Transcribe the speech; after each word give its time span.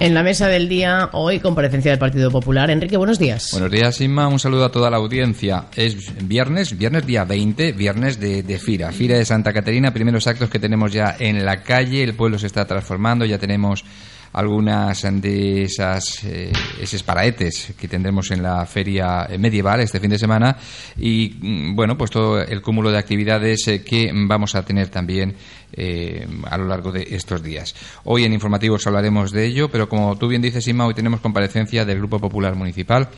En 0.00 0.14
la 0.14 0.22
mesa 0.22 0.48
del 0.48 0.66
día, 0.66 1.10
hoy 1.12 1.40
comparecencia 1.40 1.90
del 1.90 1.98
Partido 1.98 2.30
Popular. 2.30 2.70
Enrique, 2.70 2.96
buenos 2.96 3.18
días. 3.18 3.50
Buenos 3.52 3.70
días, 3.70 4.00
Inma. 4.00 4.28
Un 4.28 4.38
saludo 4.38 4.64
a 4.64 4.72
toda 4.72 4.88
la 4.88 4.96
audiencia. 4.96 5.66
Es 5.76 6.26
viernes, 6.26 6.78
viernes 6.78 7.04
día 7.04 7.24
20, 7.24 7.72
viernes 7.72 8.18
de, 8.18 8.42
de 8.42 8.58
Fira. 8.58 8.92
Fira 8.92 9.18
de 9.18 9.26
Santa 9.26 9.52
Caterina, 9.52 9.92
primeros 9.92 10.26
actos 10.26 10.48
que 10.48 10.58
tenemos 10.58 10.90
ya 10.90 11.16
en 11.18 11.44
la 11.44 11.62
calle. 11.62 12.02
El 12.02 12.14
pueblo 12.14 12.38
se 12.38 12.46
está 12.46 12.64
transformando, 12.64 13.26
ya 13.26 13.36
tenemos 13.36 13.84
algunas 14.32 15.02
de 15.20 15.64
esas 15.64 16.24
eh, 16.24 16.52
esos 16.80 17.02
paraetes 17.02 17.74
que 17.78 17.88
tendremos 17.88 18.30
en 18.30 18.42
la 18.42 18.64
feria 18.66 19.28
medieval 19.38 19.80
este 19.80 19.98
fin 19.98 20.10
de 20.10 20.18
semana 20.18 20.56
y 20.96 21.36
mm, 21.40 21.74
bueno 21.74 21.98
pues 21.98 22.10
todo 22.10 22.40
el 22.40 22.62
cúmulo 22.62 22.90
de 22.90 22.98
actividades 22.98 23.66
eh, 23.68 23.82
que 23.82 24.10
vamos 24.14 24.54
a 24.54 24.64
tener 24.64 24.88
también 24.88 25.34
eh, 25.72 26.26
a 26.50 26.58
lo 26.58 26.66
largo 26.66 26.90
de 26.90 27.06
estos 27.10 27.42
días. 27.42 27.76
Hoy 28.02 28.24
en 28.24 28.32
informativos 28.32 28.86
hablaremos 28.88 29.30
de 29.30 29.46
ello, 29.46 29.70
pero 29.70 29.88
como 29.88 30.16
tú 30.16 30.26
bien 30.26 30.42
dices, 30.42 30.66
Inma, 30.66 30.86
hoy 30.86 30.94
tenemos 30.94 31.20
comparecencia 31.20 31.84
del 31.84 31.98
Grupo 31.98 32.18
Popular 32.18 32.56
Municipal. 32.56 33.08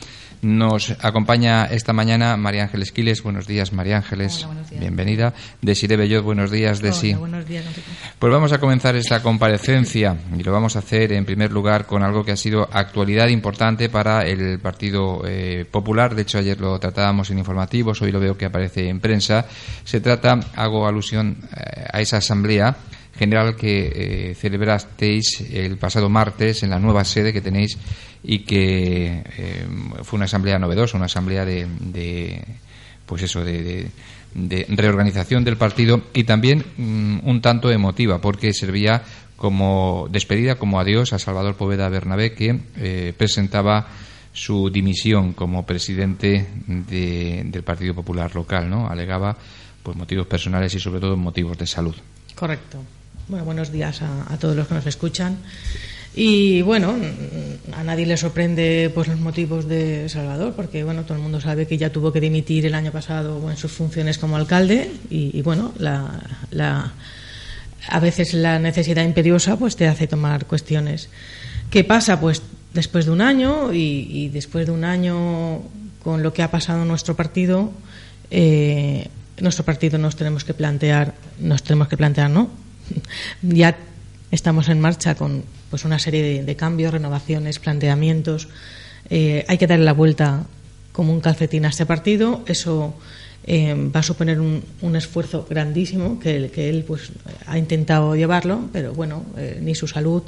Nos 0.43 0.91
acompaña 1.01 1.65
esta 1.65 1.93
mañana 1.93 2.35
María 2.35 2.63
Ángeles 2.63 2.91
Quiles. 2.91 3.23
Buenos 3.23 3.47
días, 3.47 3.71
María 3.71 3.95
Ángeles. 3.95 4.45
Bienvenida. 4.77 5.33
Desiree 5.61 5.95
Bellot, 5.95 6.21
buenos 6.21 6.51
días, 6.51 6.81
Desi. 6.81 7.13
buenos 7.13 7.47
días, 7.47 7.63
Pues 8.19 8.33
vamos 8.33 8.51
a 8.51 8.59
comenzar 8.59 8.93
esta 8.97 9.23
comparecencia 9.23 10.17
y 10.37 10.43
lo 10.43 10.51
vamos 10.51 10.75
a 10.75 10.79
hacer 10.79 11.13
en 11.13 11.23
primer 11.23 11.53
lugar 11.53 11.85
con 11.85 12.03
algo 12.03 12.25
que 12.25 12.33
ha 12.33 12.35
sido 12.35 12.67
actualidad 12.69 13.29
importante 13.29 13.87
para 13.87 14.23
el 14.23 14.59
Partido 14.59 15.21
eh, 15.25 15.65
Popular. 15.71 16.13
De 16.13 16.23
hecho, 16.23 16.39
ayer 16.39 16.59
lo 16.59 16.77
tratábamos 16.77 17.29
en 17.29 17.39
informativos, 17.39 18.01
hoy 18.01 18.11
lo 18.11 18.19
veo 18.19 18.37
que 18.37 18.43
aparece 18.43 18.89
en 18.89 18.99
prensa. 18.99 19.45
Se 19.85 20.01
trata, 20.01 20.41
hago 20.55 20.85
alusión 20.85 21.37
eh, 21.55 21.85
a 21.89 22.01
esa 22.01 22.17
asamblea 22.17 22.75
general 23.17 23.55
que 23.55 24.31
eh, 24.31 24.35
celebrasteis 24.35 25.41
el 25.51 25.77
pasado 25.77 26.09
martes 26.09 26.63
en 26.63 26.71
la 26.71 26.79
nueva 26.79 27.05
sede 27.05 27.33
que 27.33 27.41
tenéis 27.41 27.77
y 28.23 28.39
que 28.39 29.23
eh, 29.37 29.67
fue 30.03 30.17
una 30.17 30.25
asamblea 30.25 30.57
novedosa, 30.57 30.97
una 30.97 31.05
asamblea 31.05 31.45
de, 31.45 32.43
pues 33.05 33.23
eso, 33.23 33.43
de, 33.43 33.89
reorganización 34.69 35.43
del 35.43 35.57
partido 35.57 36.01
y 36.13 36.23
también 36.23 36.63
mm, 36.77 37.19
un 37.27 37.41
tanto 37.41 37.69
emotiva 37.69 38.19
porque 38.19 38.53
servía 38.53 39.03
como 39.37 40.07
despedida, 40.09 40.55
como 40.55 40.79
adiós 40.79 41.13
a 41.13 41.19
Salvador 41.19 41.55
Poveda 41.55 41.89
Bernabé 41.89 42.33
que 42.33 42.59
eh, 42.77 43.13
presentaba 43.15 43.87
su 44.31 44.71
dimisión 44.71 45.33
como 45.33 45.63
presidente 45.63 46.47
del 46.65 47.61
Partido 47.63 47.93
Popular 47.93 48.33
local, 48.33 48.67
¿no? 48.67 48.87
Alegaba 48.87 49.37
pues 49.83 49.95
motivos 49.95 50.25
personales 50.25 50.73
y 50.73 50.79
sobre 50.79 50.99
todo 50.99 51.15
motivos 51.15 51.55
de 51.57 51.67
salud. 51.67 51.93
Correcto. 52.33 52.79
Bueno, 53.29 53.45
buenos 53.45 53.71
días 53.71 54.01
a, 54.01 54.37
todos 54.37 54.53
los 54.53 54.67
que 54.67 54.73
nos 54.73 54.85
escuchan. 54.85 55.37
Y 56.13 56.61
bueno, 56.61 56.93
a 57.73 57.83
nadie 57.83 58.05
le 58.05 58.17
sorprende 58.17 58.91
pues 58.93 59.07
los 59.07 59.17
motivos 59.17 59.67
de 59.67 60.09
Salvador, 60.09 60.53
porque 60.55 60.83
bueno, 60.83 61.03
todo 61.03 61.15
el 61.15 61.23
mundo 61.23 61.39
sabe 61.39 61.65
que 61.65 61.77
ya 61.77 61.89
tuvo 61.89 62.11
que 62.11 62.19
dimitir 62.19 62.65
el 62.65 62.75
año 62.75 62.91
pasado 62.91 63.49
en 63.49 63.55
sus 63.55 63.71
funciones 63.71 64.17
como 64.17 64.35
alcalde 64.35 64.91
y, 65.09 65.41
bueno, 65.41 65.73
la, 65.79 66.91
a 67.87 67.99
veces 68.01 68.33
la 68.33 68.59
necesidad 68.59 69.03
imperiosa 69.05 69.57
pues 69.57 69.77
te 69.77 69.87
hace 69.87 70.05
tomar 70.05 70.45
cuestiones. 70.45 71.07
¿Qué 71.69 71.85
pasa? 71.85 72.19
Pues 72.19 72.41
después 72.73 73.05
de 73.05 73.11
un 73.11 73.21
año 73.21 73.71
y, 73.73 74.29
después 74.33 74.65
de 74.65 74.73
un 74.73 74.83
año 74.83 75.61
con 76.03 76.23
lo 76.23 76.33
que 76.33 76.43
ha 76.43 76.51
pasado 76.51 76.81
en 76.81 76.89
nuestro 76.89 77.15
partido, 77.15 77.71
eh, 78.29 79.07
nuestro 79.39 79.63
partido 79.63 79.97
nos 79.97 80.17
tenemos 80.17 80.43
que 80.43 80.53
plantear, 80.53 81.13
nos 81.39 81.63
tenemos 81.63 81.87
que 81.87 81.95
plantear, 81.95 82.29
¿no? 82.29 82.62
ya 83.41 83.77
estamos 84.31 84.69
en 84.69 84.79
marcha 84.79 85.15
con 85.15 85.43
pues 85.69 85.85
una 85.85 85.99
serie 85.99 86.43
de, 86.43 86.55
cambios, 86.55 86.93
renovaciones, 86.93 87.59
planteamientos. 87.59 88.47
Eh, 89.09 89.45
hay 89.47 89.57
que 89.57 89.67
darle 89.67 89.85
la 89.85 89.93
vuelta 89.93 90.45
como 90.91 91.11
un 91.11 91.19
calcetín 91.19 91.65
a 91.65 91.69
este 91.69 91.85
partido. 91.85 92.43
Eso 92.45 92.93
eh, 93.45 93.75
va 93.93 93.99
a 93.99 94.03
suponer 94.03 94.39
un, 94.39 94.95
esfuerzo 94.95 95.45
grandísimo 95.49 96.19
que, 96.19 96.49
él 96.69 96.83
pues 96.87 97.11
ha 97.47 97.57
intentado 97.57 98.15
llevarlo, 98.15 98.69
pero 98.71 98.93
bueno, 98.93 99.25
eh, 99.37 99.59
ni 99.61 99.75
su 99.75 99.87
salud 99.87 100.23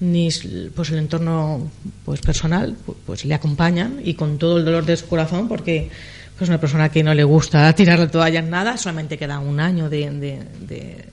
ni 0.00 0.28
pues 0.74 0.90
el 0.90 0.98
entorno 0.98 1.70
pues 2.04 2.20
personal 2.20 2.76
pues 3.06 3.24
le 3.24 3.32
acompañan 3.32 4.00
y 4.04 4.14
con 4.14 4.38
todo 4.38 4.58
el 4.58 4.64
dolor 4.64 4.84
de 4.84 4.96
su 4.96 5.06
corazón 5.06 5.46
porque 5.46 5.88
pues 6.36 6.48
una 6.50 6.60
persona 6.60 6.88
que 6.88 7.04
no 7.04 7.14
le 7.14 7.22
gusta 7.22 7.72
tirar 7.74 8.10
la 8.12 8.28
en 8.28 8.50
nada 8.50 8.76
solamente 8.76 9.16
queda 9.16 9.38
un 9.38 9.60
año 9.60 9.88
de, 9.88 11.04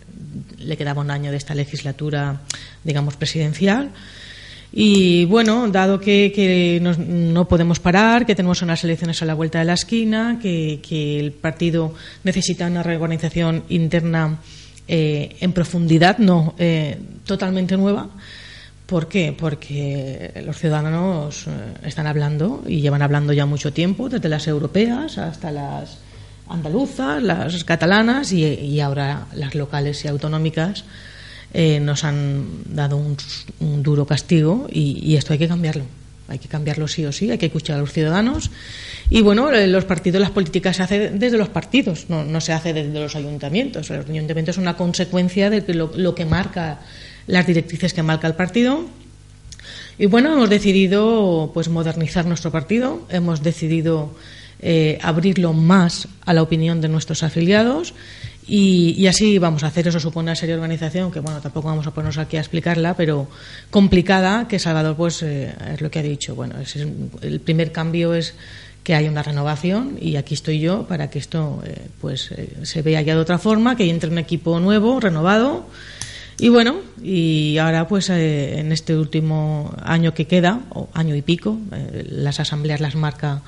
le 0.63 0.77
quedaba 0.77 1.01
un 1.01 1.11
año 1.11 1.31
de 1.31 1.38
esta 1.38 1.55
legislatura, 1.55 2.41
digamos, 2.83 3.16
presidencial. 3.16 3.91
Y 4.73 5.25
bueno, 5.25 5.67
dado 5.69 5.99
que, 5.99 6.79
no 6.81 7.47
podemos 7.47 7.79
parar, 7.79 8.25
que 8.25 8.35
tenemos 8.35 8.61
unas 8.61 8.83
elecciones 8.83 9.22
a 9.22 9.25
la 9.25 9.33
vuelta 9.33 9.59
de 9.59 9.66
la 9.66 9.73
esquina, 9.73 10.39
que, 10.41 11.19
el 11.19 11.31
partido 11.33 11.94
necesita 12.23 12.67
una 12.67 12.81
reorganización 12.81 13.63
interna 13.69 14.39
eh, 14.88 15.35
en 15.41 15.51
profundidad, 15.51 16.19
no 16.19 16.55
eh, 16.57 16.97
totalmente 17.25 17.75
nueva. 17.75 18.09
¿Por 18.85 19.07
qué? 19.07 19.35
Porque 19.38 20.41
los 20.45 20.57
ciudadanos 20.57 21.47
eh, 21.47 21.51
están 21.85 22.07
hablando 22.07 22.63
y 22.67 22.81
llevan 22.81 23.01
hablando 23.01 23.33
ya 23.33 23.45
mucho 23.45 23.72
tiempo, 23.73 24.09
desde 24.09 24.29
las 24.29 24.47
europeas 24.47 25.17
hasta 25.17 25.51
las 25.51 25.97
andaluzas, 26.50 27.22
las 27.24 27.63
catalanas 27.63 28.31
y, 28.31 28.79
ahora 28.79 29.28
las 29.34 29.56
locales 29.56 30.03
y 30.06 30.07
autonómicas 30.07 30.84
eh, 31.53 31.79
nos 31.79 32.03
han 32.03 32.46
dado 32.66 32.97
un, 32.97 33.84
duro 33.84 34.06
castigo 34.06 34.68
y, 34.72 35.16
esto 35.16 35.34
hay 35.34 35.40
que 35.40 35.47
cambiarlo. 35.47 35.84
Hay 36.28 36.40
que 36.40 36.47
cambiarlo 36.47 36.88
sí 36.88 37.03
o 37.06 37.12
sí, 37.12 37.29
hay 37.29 37.38
que 37.38 37.47
escuchar 37.47 37.78
a 37.78 37.79
los 37.79 37.91
ciudadanos. 37.91 38.52
Y 39.09 39.22
bueno, 39.22 39.52
eh, 39.52 39.68
los 39.68 39.84
partidos, 39.84 40.22
las 40.22 40.31
políticas 40.31 40.78
se 40.78 40.84
hacen 40.84 41.19
desde 41.19 41.38
los 41.38 41.50
partidos, 41.50 42.06
no, 42.09 42.40
se 42.40 42.53
hace 42.53 42.72
desde 42.72 42.97
los 42.97 43.16
ayuntamientos. 43.16 43.90
Los 43.90 44.09
ayuntamientos 44.09 44.56
es 44.56 44.62
una 44.62 44.78
consecuencia 44.78 45.50
de 45.50 45.73
lo, 45.73 45.91
lo 45.94 46.16
que 46.16 46.25
marca 46.25 46.79
las 47.28 47.46
directrices 47.46 47.94
que 47.94 48.03
marca 48.03 48.28
el 48.28 48.35
partido. 48.35 48.85
Y 49.97 50.06
bueno, 50.06 50.34
hemos 50.34 50.50
decidido 50.50 51.52
pues 51.53 51.69
modernizar 51.69 52.25
nuestro 52.25 52.52
partido, 52.52 53.06
hemos 53.09 53.44
decidido 53.44 54.12
eh, 54.63 54.99
abrirlo 55.01 55.53
más 55.53 56.07
a 56.23 56.35
la 56.35 56.44
opinión 56.44 56.81
de 56.81 56.88
nuestros 56.88 57.23
afiliados 57.23 57.95
y, 58.47 59.07
así 59.07 59.39
vamos 59.39 59.63
a 59.63 59.67
hacer. 59.67 59.88
Eso 59.88 59.99
supone 59.99 60.29
una 60.29 60.35
serie 60.35 60.53
de 60.53 60.61
organización 60.61 61.11
que, 61.11 61.19
bueno, 61.19 61.41
tampoco 61.41 61.69
vamos 61.69 61.88
a 61.88 61.91
ponernos 61.91 62.19
aquí 62.19 62.38
a 62.38 62.41
explicarla, 62.41 62.95
pero 62.95 63.27
complicada, 63.72 64.47
que 64.47 64.59
Salvador, 64.59 64.95
pues, 64.95 65.23
eh, 65.23 65.51
es 65.73 65.81
lo 65.81 65.89
que 65.89 65.97
ha 65.97 66.03
dicho. 66.03 66.35
Bueno, 66.35 66.55
el 67.22 67.39
primer 67.39 67.72
cambio 67.72 68.13
es 68.13 68.35
que 68.83 68.94
haya 68.94 69.09
una 69.09 69.23
renovación 69.23 69.97
y 69.99 70.16
aquí 70.17 70.35
estoy 70.35 70.59
yo 70.59 70.85
para 70.88 71.09
que 71.09 71.17
esto 71.17 71.63
eh, 71.66 71.88
pues 71.99 72.33
se 72.61 72.81
vea 72.81 73.01
ya 73.01 73.16
de 73.16 73.22
otra 73.22 73.39
forma, 73.39 73.75
que 73.75 73.89
entre 73.89 74.11
un 74.11 74.19
equipo 74.19 74.59
nuevo, 74.59 74.99
renovado. 74.99 75.66
Y 76.39 76.49
bueno, 76.49 76.81
y 77.01 77.57
ahora 77.57 77.88
pues 77.88 78.09
en 78.09 78.72
este 78.72 78.95
último 78.95 79.73
año 79.83 80.13
que 80.13 80.25
queda, 80.25 80.61
o 80.69 80.88
año 80.93 81.16
y 81.16 81.22
pico, 81.22 81.57
las 82.09 82.39
asambleas 82.39 82.79
las 82.79 82.95
marca 82.95 83.41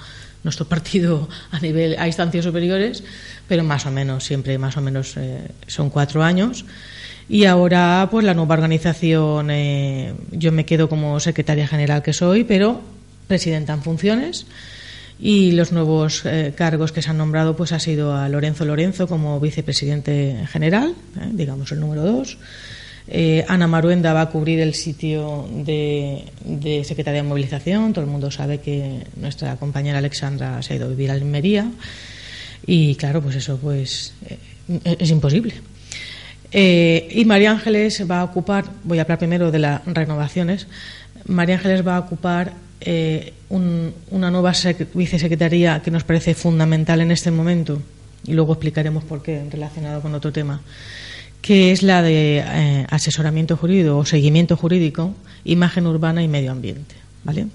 nuestro 0.43 0.65
partido 0.67 1.27
a 1.51 1.59
nivel 1.59 1.95
a 1.97 2.07
instancias 2.07 2.45
superiores, 2.45 3.03
pero 3.47 3.63
más 3.63 3.85
o 3.85 3.91
menos 3.91 4.23
siempre 4.23 4.57
más 4.57 4.77
o 4.77 4.81
menos 4.81 5.17
eh, 5.17 5.47
son 5.67 5.89
cuatro 5.89 6.23
años. 6.23 6.65
Y 7.29 7.45
ahora, 7.45 8.07
pues 8.11 8.25
la 8.25 8.33
nueva 8.33 8.55
organización, 8.55 9.49
eh, 9.49 10.13
yo 10.31 10.51
me 10.51 10.65
quedo 10.65 10.89
como 10.89 11.19
secretaria 11.19 11.67
general 11.67 12.03
que 12.03 12.11
soy, 12.11 12.43
pero 12.43 12.81
presidenta 13.27 13.73
en 13.73 13.81
funciones. 13.81 14.45
Y 15.19 15.53
los 15.53 15.71
nuevos 15.71 16.23
eh, 16.25 16.53
cargos 16.55 16.91
que 16.91 17.01
se 17.01 17.09
han 17.09 17.17
nombrado, 17.17 17.55
pues 17.55 17.71
ha 17.71 17.79
sido 17.79 18.13
a 18.13 18.27
Lorenzo 18.27 18.65
Lorenzo 18.65 19.07
como 19.07 19.39
vicepresidente 19.39 20.45
general, 20.51 20.95
digamos 21.31 21.71
el 21.71 21.79
número 21.79 22.03
dos. 22.03 22.37
Eh, 23.07 23.43
Ana 23.47 23.67
Maruenda 23.67 24.13
va 24.13 24.21
a 24.21 24.29
cubrir 24.29 24.59
el 24.61 24.73
sitio 24.73 25.47
de, 25.51 26.23
Secretaría 26.85 27.21
de 27.21 27.27
Movilización. 27.27 27.93
Todo 27.93 28.05
el 28.05 28.11
mundo 28.11 28.31
sabe 28.31 28.59
que 28.59 29.03
nuestra 29.17 29.55
compañera 29.57 29.97
Alexandra 29.97 30.61
se 30.61 30.73
ha 30.73 30.75
ido 30.77 30.85
a 30.85 30.89
vivir 30.89 31.11
a 31.11 31.13
Almería. 31.13 31.69
Y 32.65 32.95
claro, 32.95 33.21
pues 33.21 33.35
eso 33.35 33.57
pues 33.57 34.13
eh, 34.29 34.95
es 34.99 35.09
imposible. 35.09 35.53
Eh, 36.51 37.09
y 37.11 37.25
María 37.25 37.51
Ángeles 37.51 38.09
va 38.09 38.21
a 38.21 38.23
ocupar, 38.23 38.65
voy 38.83 38.99
a 38.99 39.01
hablar 39.01 39.17
primero 39.17 39.51
de 39.51 39.59
las 39.59 39.83
renovaciones, 39.85 40.67
María 41.25 41.55
Ángeles 41.55 41.85
va 41.85 41.97
a 41.97 41.99
ocupar 41.99 42.53
una 43.49 44.29
nueva 44.29 44.53
vicesecretaría 44.93 45.81
que 45.81 45.89
nos 45.89 46.03
parece 46.03 46.33
fundamental 46.33 46.99
en 46.99 47.11
este 47.11 47.31
momento 47.31 47.81
y 48.27 48.33
luego 48.33 48.53
explicaremos 48.53 49.05
por 49.05 49.23
qué 49.23 49.41
relacionado 49.49 50.01
con 50.01 50.13
otro 50.13 50.33
tema 50.33 50.61
que 51.43 51.73
es 51.73 51.83
la 51.83 52.01
de 52.01 52.37
eh, 52.37 52.87
asesoramiento 52.89 53.57
jurídico 53.57 53.97
o 53.97 54.05
seguimiento 54.05 54.55
jurídico, 54.55 55.13
imagen 55.43 55.85
urbana 55.85 56.23
y 56.23 56.29
medio 56.29 56.53
ambiente. 56.53 56.95
¿vale? 57.25 57.47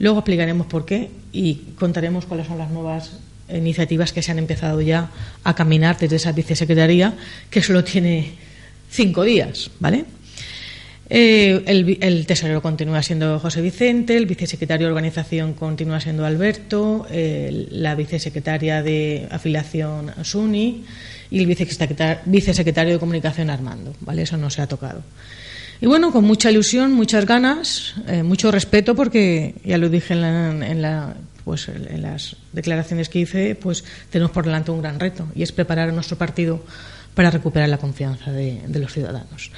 Luego 0.00 0.18
explicaremos 0.18 0.66
por 0.66 0.84
qué 0.84 1.10
y 1.32 1.54
contaremos 1.78 2.26
cuáles 2.26 2.48
son 2.48 2.58
las 2.58 2.72
nuevas 2.72 3.20
iniciativas 3.48 4.12
que 4.12 4.20
se 4.20 4.32
han 4.32 4.40
empezado 4.40 4.80
ya 4.80 5.10
a 5.44 5.54
caminar 5.54 5.96
desde 5.96 6.16
esa 6.16 6.32
vicesecretaría, 6.32 7.14
que 7.50 7.62
solo 7.62 7.84
tiene 7.84 8.32
cinco 8.90 9.22
días. 9.22 9.70
¿vale? 9.78 10.06
Eh, 11.08 11.62
el, 11.66 12.26
tesorero 12.26 12.60
continúa 12.60 13.00
siendo 13.00 13.38
José 13.38 13.60
Vicente, 13.60 14.16
el 14.16 14.26
vicesecretario 14.26 14.88
de 14.88 14.92
organización 14.92 15.54
continúa 15.54 16.00
siendo 16.00 16.26
Alberto, 16.26 17.06
la 17.12 17.94
vicesecretaria 17.94 18.82
de 18.82 19.28
afiliación 19.30 20.10
Suni 20.24 20.82
y 21.30 21.38
el 21.38 21.46
vicesecretario, 21.46 22.92
de 22.92 22.98
comunicación 22.98 23.50
Armando. 23.50 23.94
¿vale? 24.00 24.22
Eso 24.22 24.36
no 24.36 24.50
se 24.50 24.62
ha 24.62 24.66
tocado. 24.66 25.02
Y 25.80 25.86
bueno, 25.86 26.12
con 26.12 26.24
mucha 26.24 26.50
ilusión, 26.50 26.92
muchas 26.92 27.24
ganas, 27.24 27.94
eh, 28.06 28.22
mucho 28.22 28.50
respeto, 28.50 28.94
porque 28.94 29.54
ya 29.64 29.78
lo 29.78 29.88
dije 29.88 30.12
en, 30.14 30.84
pues, 31.44 31.70
las 31.96 32.36
declaraciones 32.52 33.08
que 33.08 33.20
hice, 33.20 33.54
pues 33.54 33.84
tenemos 34.10 34.30
por 34.30 34.44
delante 34.44 34.70
un 34.70 34.82
gran 34.82 35.00
reto 35.00 35.26
y 35.34 35.42
es 35.42 35.52
preparar 35.52 35.88
a 35.88 35.92
nuestro 35.92 36.18
partido 36.18 36.62
para 37.14 37.30
recuperar 37.30 37.68
la 37.68 37.78
confianza 37.78 38.30
de, 38.30 38.60
los 38.68 38.92
ciudadanos. 38.92 39.50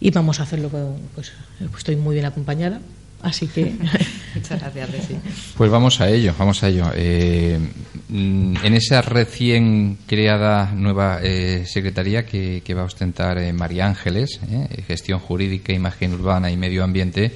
Y 0.00 0.10
vamos 0.10 0.38
a 0.40 0.42
hacerlo, 0.42 0.70
pues 1.14 1.32
estoy 1.76 1.96
muy 1.96 2.14
bien 2.14 2.26
acompañada, 2.26 2.80
Así 3.22 3.46
que 3.46 3.74
muchas 4.34 4.60
gracias, 4.60 4.88
Pues 5.56 5.70
vamos 5.70 6.00
a 6.00 6.08
ello, 6.08 6.34
vamos 6.38 6.62
a 6.62 6.68
ello. 6.68 6.90
Eh, 6.94 7.58
mm, 8.08 8.56
en 8.64 8.74
esa 8.74 9.02
recién 9.02 9.98
creada 10.06 10.72
nueva 10.72 11.20
eh, 11.22 11.64
secretaría 11.66 12.24
que, 12.24 12.62
va 12.74 12.82
a 12.82 12.84
ostentar 12.84 13.38
eh, 13.38 13.52
María 13.52 13.86
Ángeles, 13.86 14.40
gestión 14.86 15.18
jurídica, 15.18 15.72
imagen 15.72 16.14
urbana 16.14 16.50
y 16.50 16.56
medio 16.56 16.82
ambiente, 16.82 17.30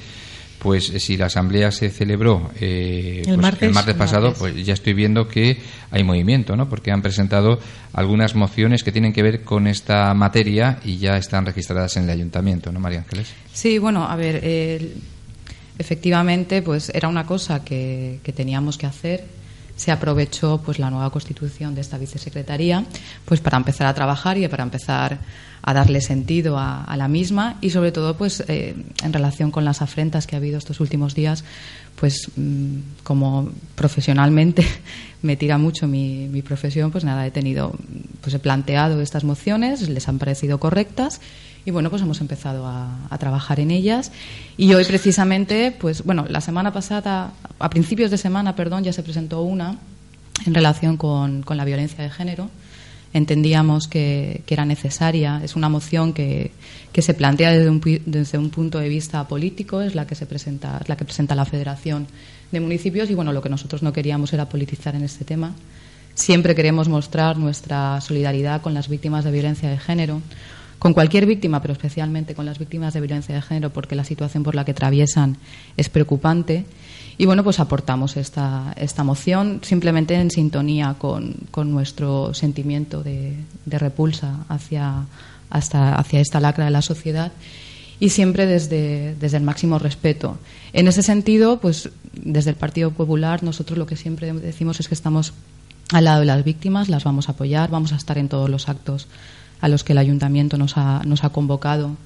pues 0.58 0.86
si 0.86 1.19
la 1.19 1.26
asamblea 1.26 1.70
se 1.70 1.90
celebró 1.90 2.50
el, 2.58 3.22
pues, 3.25 3.37
martes, 3.37 3.69
el, 3.69 3.75
martes, 3.75 3.94
pasado, 3.96 4.32
pues 4.32 4.64
ya 4.64 4.72
estoy 4.72 4.94
viendo 4.94 5.28
que 5.28 5.58
hay 5.90 6.02
movimiento, 6.02 6.56
¿no? 6.56 6.70
Porque 6.70 6.90
han 6.90 7.02
presentado 7.02 7.58
algunas 7.92 8.34
mociones 8.34 8.82
que 8.82 8.90
tienen 8.90 9.12
que 9.12 9.22
ver 9.22 9.42
con 9.42 9.66
esta 9.66 10.14
materia 10.14 10.78
y 10.82 10.96
ya 10.96 11.19
están 11.19 11.44
registradas 11.44 11.98
en 11.98 12.04
el 12.04 12.10
ayuntamiento, 12.10 12.72
¿no, 12.72 12.80
María 12.80 13.00
Ángeles? 13.00 13.34
Sí, 13.52 13.76
bueno, 13.78 14.04
a 14.08 14.16
ver, 14.16 14.40
efectivamente, 15.79 16.62
pues 16.62 16.91
era 16.91 17.09
una 17.09 17.26
cosa 17.26 17.65
que, 17.65 18.21
teníamos 18.35 18.79
que 18.79 18.87
hacer. 18.87 19.25
Se 19.76 19.91
aprovechó 19.91 20.59
pues 20.65 20.79
la 20.79 20.88
nueva 20.91 21.11
constitución 21.11 21.75
de 21.75 21.81
esta 21.81 21.99
vicesecretaría 21.99 22.85
pues 23.25 23.41
para 23.41 23.56
empezar 23.56 23.88
a 23.88 23.94
trabajar 23.94 24.38
y 24.38 24.47
para 24.47 24.62
empezar 24.62 25.19
a 25.66 25.72
darle 25.72 26.00
sentido 26.00 26.58
a, 26.58 26.94
la 26.96 27.08
misma 27.08 27.56
y 27.61 27.70
sobre 27.70 27.90
todo 27.90 28.16
pues 28.16 28.44
eh, 28.49 28.75
en 29.02 29.12
relación 29.12 29.50
con 29.50 29.64
las 29.64 29.81
afrentas 29.81 30.26
que 30.26 30.37
ha 30.37 30.38
habido 30.38 30.58
estos 30.58 30.78
últimos 30.78 31.14
días 31.14 31.43
pues 31.96 32.31
mm, 32.37 33.02
como 33.02 33.50
profesionalmente 33.75 34.64
me 35.22 35.37
tira 35.37 35.56
mucho 35.56 35.88
mi, 35.88 36.28
mi 36.28 36.43
profesión 36.43 36.90
pues 36.90 37.05
nada 37.05 37.26
he 37.26 37.31
tenido 37.31 37.72
pues 38.20 38.34
he 38.34 38.38
planteado 38.38 39.00
estas 39.00 39.25
mociones 39.25 39.88
les 39.88 40.06
han 40.06 40.19
parecido 40.19 40.61
correctas 40.61 41.20
y 41.66 41.70
bueno, 41.70 41.88
pues 41.88 42.02
hemos 42.02 42.20
empezado 42.20 42.66
a, 42.66 43.16
trabajar 43.19 43.58
en 43.58 43.70
ellas. 43.70 44.12
Y 44.58 44.75
hoy 44.75 44.84
precisamente, 44.84 45.72
pues 45.72 46.05
bueno, 46.05 46.26
la 46.28 46.43
semana 46.43 46.75
pasada, 46.75 47.32
a 47.58 47.70
principios 47.70 48.11
de 48.11 48.19
semana, 48.19 48.55
perdón, 48.55 48.84
ya 48.84 48.93
se 48.93 49.02
presentó 49.02 49.40
una 49.40 49.78
en 50.44 50.52
relación 50.52 50.99
con, 50.99 51.43
con 51.43 51.56
la 51.56 51.64
violencia 51.64 52.05
de 52.05 52.11
género. 52.11 52.50
Entendíamos 53.14 53.88
que, 53.88 54.43
era 54.46 54.66
necesaria. 54.66 55.40
Es 55.43 55.56
una 55.56 55.70
moción 55.70 56.12
que, 56.12 56.50
que 56.93 57.00
se 57.00 57.14
plantea 57.14 57.52
desde 57.52 57.70
un, 57.70 57.81
desde 58.05 58.37
un 58.37 58.50
punto 58.50 58.78
de 58.78 58.90
vista 58.90 59.26
político, 59.26 59.81
es 59.81 59.94
la 59.94 60.06
que 60.06 60.14
se 60.14 60.26
presenta, 60.26 60.78
es 60.82 60.88
la 60.88 60.96
que 60.96 61.06
presenta 61.06 61.34
la 61.34 61.46
Federación 61.46 62.06
de 62.52 62.61
Municipios 62.61 63.08
y 63.11 63.14
bueno, 63.14 63.32
lo 63.32 63.40
que 63.40 63.49
nosotros 63.49 63.82
no 63.82 63.93
queríamos 63.93 64.32
era 64.32 64.49
politizar 64.49 64.94
en 64.94 65.05
este 65.05 65.25
tema. 65.25 65.55
Siempre 66.14 66.55
queremos 66.55 66.88
mostrar 66.88 67.38
nuestra 67.38 68.00
solidaridad 68.00 68.61
con 68.61 68.75
las 68.75 68.88
víctimas 68.88 69.25
de 69.25 69.32
violencia 69.32 69.70
de 69.70 69.78
género 69.78 70.20
con 70.84 70.92
cualquier 70.92 71.25
víctima, 71.25 71.62
pero 71.62 71.72
especialmente 71.72 72.34
con 72.34 72.44
las 72.44 72.58
víctimas 72.58 72.92
de 72.92 73.00
violencia 73.00 73.34
de 73.34 73.40
género, 73.40 73.70
porque 73.70 73.94
la 73.94 74.04
situación 74.04 74.42
por 74.42 74.54
la 74.54 74.66
que 74.66 74.72
atraviesan 74.72 75.38
es 75.78 75.88
preocupante. 75.88 76.66
Y 77.16 77.25
bueno, 77.25 77.42
pues 77.42 77.58
aportamos 77.58 78.19
esta, 78.19 78.75
esta 78.76 79.02
moción 79.02 79.60
simplemente 79.62 80.12
en 80.14 80.31
sintonía 80.31 80.96
con, 80.98 81.36
nuestro 81.72 82.34
sentimiento 82.34 83.02
de, 83.02 83.34
repulsa 83.64 84.44
hacia, 84.50 85.06
hacia 85.48 86.20
esta 86.20 86.38
lacra 86.38 86.66
de 86.66 86.70
la 86.70 86.82
sociedad 86.82 87.32
y 87.98 88.10
siempre 88.10 88.44
desde, 88.44 89.14
desde 89.14 89.38
el 89.38 89.42
máximo 89.42 89.78
respeto. 89.78 90.37
En 90.75 90.87
ese 90.87 91.02
sentido, 91.02 91.60
pues 91.60 91.88
desde 92.12 92.50
el 92.50 92.56
Partido 92.56 92.90
Popular 92.90 93.42
nosotros 93.42 93.78
lo 93.78 93.87
que 93.87 93.96
siempre 93.96 94.30
decimos 94.34 94.80
es 94.80 94.88
que 94.88 94.94
estamos 94.94 95.32
al 95.92 96.04
lado 96.04 96.20
de 96.20 96.26
las 96.26 96.44
víctimas, 96.44 96.90
las 96.90 97.04
vamos 97.04 97.30
a 97.30 97.32
apoyar, 97.32 97.70
vamos 97.70 97.94
a 97.94 97.96
estar 97.96 98.19
en 98.19 98.28
todos 98.28 98.50
los 98.50 98.69
actos 98.69 99.08
a 99.60 99.68
los 99.68 99.84
que 99.84 99.92
el 99.92 99.98
ayuntamiento 99.98 100.58
nos 100.58 100.76
ha, 100.76 101.02
nos 101.04 101.24
ha 101.24 101.30
convocado 101.30 101.96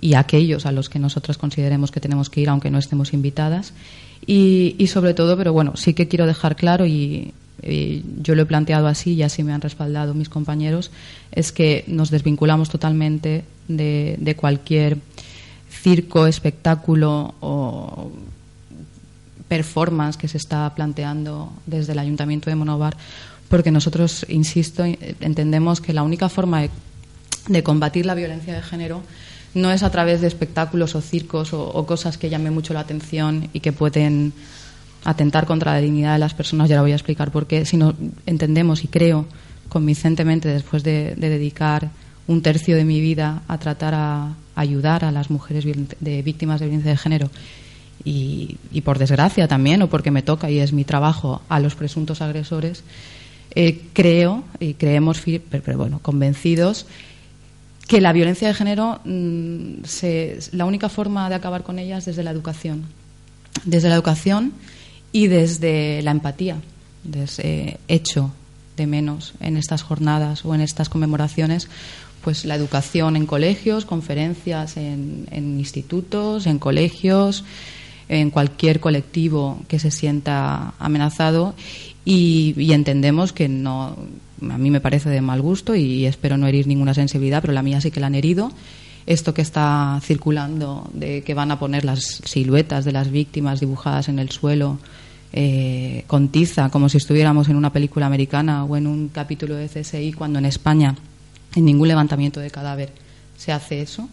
y 0.00 0.14
aquellos 0.14 0.66
a 0.66 0.72
los 0.72 0.88
que 0.88 0.98
nosotros 0.98 1.38
consideremos 1.38 1.90
que 1.90 2.00
tenemos 2.00 2.30
que 2.30 2.40
ir, 2.40 2.48
aunque 2.48 2.70
no 2.70 2.78
estemos 2.78 3.12
invitadas. 3.12 3.72
Y, 4.26 4.86
sobre 4.88 5.14
todo, 5.14 5.36
pero 5.36 5.52
bueno, 5.52 5.76
sí 5.76 5.94
que 5.94 6.08
quiero 6.08 6.26
dejar 6.26 6.56
claro, 6.56 6.86
y, 6.86 7.32
yo 8.22 8.36
lo 8.36 8.42
he 8.42 8.46
planteado 8.46 8.86
así 8.86 9.14
y 9.14 9.24
así 9.24 9.42
me 9.42 9.52
han 9.52 9.60
respaldado 9.60 10.14
mis 10.14 10.28
compañeros, 10.28 10.92
es 11.32 11.50
que 11.50 11.84
nos 11.88 12.08
desvinculamos 12.08 12.70
totalmente 12.70 13.44
de, 13.66 14.16
de 14.20 14.36
cualquier 14.36 14.98
circo, 15.68 16.28
espectáculo 16.28 17.34
o 17.40 18.12
performance 19.48 20.16
que 20.16 20.28
se 20.28 20.36
está 20.36 20.72
planteando 20.76 21.52
desde 21.66 21.92
el 21.92 21.98
Ayuntamiento 21.98 22.48
de 22.48 22.54
Monovar, 22.54 22.96
porque 23.48 23.70
nosotros, 23.70 24.26
insisto, 24.28 24.84
entendemos 24.84 25.80
que 25.80 25.92
la 25.92 26.02
única 26.02 26.28
forma 26.28 26.62
de 26.62 26.70
de 27.48 27.62
combatir 27.62 28.06
la 28.06 28.14
violencia 28.14 28.54
de 28.54 28.62
género 28.62 29.02
no 29.54 29.72
es 29.72 29.82
a 29.82 29.90
través 29.90 30.20
de 30.20 30.28
espectáculos 30.28 30.94
o 30.94 31.00
circos 31.00 31.52
o, 31.52 31.86
cosas 31.86 32.18
que 32.18 32.30
llamen 32.30 32.54
mucho 32.54 32.74
la 32.74 32.80
atención 32.80 33.48
y 33.52 33.60
que 33.60 33.72
pueden 33.72 34.32
atentar 35.04 35.46
contra 35.46 35.72
la 35.72 35.80
dignidad 35.80 36.12
de 36.12 36.18
las 36.18 36.34
personas, 36.34 36.68
ya 36.68 36.76
lo 36.76 36.82
voy 36.82 36.92
a 36.92 36.96
explicar 36.96 37.30
por 37.30 37.46
qué, 37.46 37.64
sino 37.64 37.94
entendemos 38.26 38.84
y 38.84 38.88
creo 38.88 39.26
convincentemente 39.68 40.48
después 40.48 40.82
de, 40.82 41.14
dedicar 41.16 41.90
un 42.26 42.42
tercio 42.42 42.76
de 42.76 42.84
mi 42.84 43.00
vida 43.00 43.42
a 43.48 43.58
tratar 43.58 43.94
a, 43.94 44.34
ayudar 44.54 45.04
a 45.04 45.12
las 45.12 45.30
mujeres 45.30 45.64
de 46.00 46.22
víctimas 46.22 46.60
de 46.60 46.66
violencia 46.66 46.90
de 46.90 46.96
género 46.98 47.30
y, 48.04 48.58
por 48.84 48.98
desgracia 48.98 49.48
también, 49.48 49.82
o 49.82 49.88
porque 49.88 50.10
me 50.10 50.22
toca 50.22 50.50
y 50.50 50.58
es 50.58 50.72
mi 50.72 50.84
trabajo, 50.84 51.42
a 51.48 51.60
los 51.60 51.74
presuntos 51.74 52.20
agresores, 52.20 52.82
eh, 53.60 53.80
creo 53.92 54.44
y 54.60 54.74
creemos, 54.74 55.20
pero 55.50 55.76
bueno, 55.76 55.98
convencidos 55.98 56.86
que 57.88 58.00
la 58.00 58.12
violencia 58.12 58.46
de 58.46 58.54
género, 58.54 59.00
mm, 59.04 59.82
la 60.52 60.64
única 60.64 60.88
forma 60.88 61.28
de 61.28 61.34
acabar 61.34 61.64
con 61.64 61.80
ella 61.80 61.98
es 61.98 62.04
desde 62.04 62.22
la 62.22 62.30
educación. 62.30 62.84
Desde 63.64 63.88
la 63.88 63.96
educación 63.96 64.52
y 65.10 65.26
desde 65.26 66.02
la 66.02 66.12
empatía, 66.12 66.58
desde 67.02 67.80
hecho 67.88 68.30
de 68.76 68.86
menos 68.86 69.34
en 69.40 69.56
estas 69.56 69.82
jornadas 69.82 70.44
o 70.44 70.54
en 70.54 70.60
estas 70.60 70.88
conmemoraciones, 70.88 71.68
pues 72.22 72.44
la 72.44 72.54
educación 72.54 73.16
en 73.16 73.26
colegios, 73.26 73.84
conferencias 73.84 74.76
en, 74.76 75.26
institutos, 75.32 76.46
en 76.46 76.60
colegios, 76.60 77.42
en 78.08 78.30
cualquier 78.30 78.78
colectivo 78.78 79.58
que 79.66 79.80
se 79.80 79.90
sienta 79.90 80.74
amenazado 80.78 81.56
y 82.10 82.72
entendemos 82.72 83.32
que 83.32 83.48
no 83.48 83.96
a 84.42 84.58
mí 84.58 84.70
me 84.70 84.80
parece 84.80 85.10
de 85.10 85.20
mal 85.20 85.40
gusto 85.40 85.74
y 85.74 86.06
espero 86.06 86.36
no 86.36 86.46
herir 86.46 86.66
ninguna 86.66 86.94
sensibilidad, 86.94 87.40
pero 87.40 87.52
la 87.52 87.62
mía 87.62 87.80
sí 87.80 87.90
que 87.90 88.00
la 88.00 88.06
han 88.06 88.14
herido. 88.14 88.52
Esto 89.06 89.32
que 89.32 89.42
está 89.42 89.98
circulando 90.02 90.88
de 90.92 91.22
que 91.22 91.34
van 91.34 91.50
a 91.50 91.58
poner 91.58 91.84
las 91.84 92.20
siluetas 92.24 92.84
de 92.84 92.92
las 92.92 93.10
víctimas 93.10 93.60
dibujadas 93.60 94.08
en 94.08 94.18
el 94.18 94.30
suelo 94.30 94.78
eh, 95.32 96.04
con 96.06 96.28
tiza, 96.28 96.68
como 96.68 96.88
si 96.88 96.98
estuviéramos 96.98 97.48
en 97.48 97.56
una 97.56 97.72
película 97.72 98.06
americana 98.06 98.64
o 98.64 98.76
en 98.76 98.86
un 98.86 99.08
capítulo 99.08 99.54
de 99.54 99.68
CSI, 99.68 100.12
cuando 100.12 100.38
en 100.38 100.44
España 100.44 100.94
en 101.54 101.64
ningún 101.64 101.88
levantamiento 101.88 102.40
de 102.40 102.50
cadáver 102.50 102.92
se 103.36 103.52
hace 103.52 103.80
eso. 103.80 104.08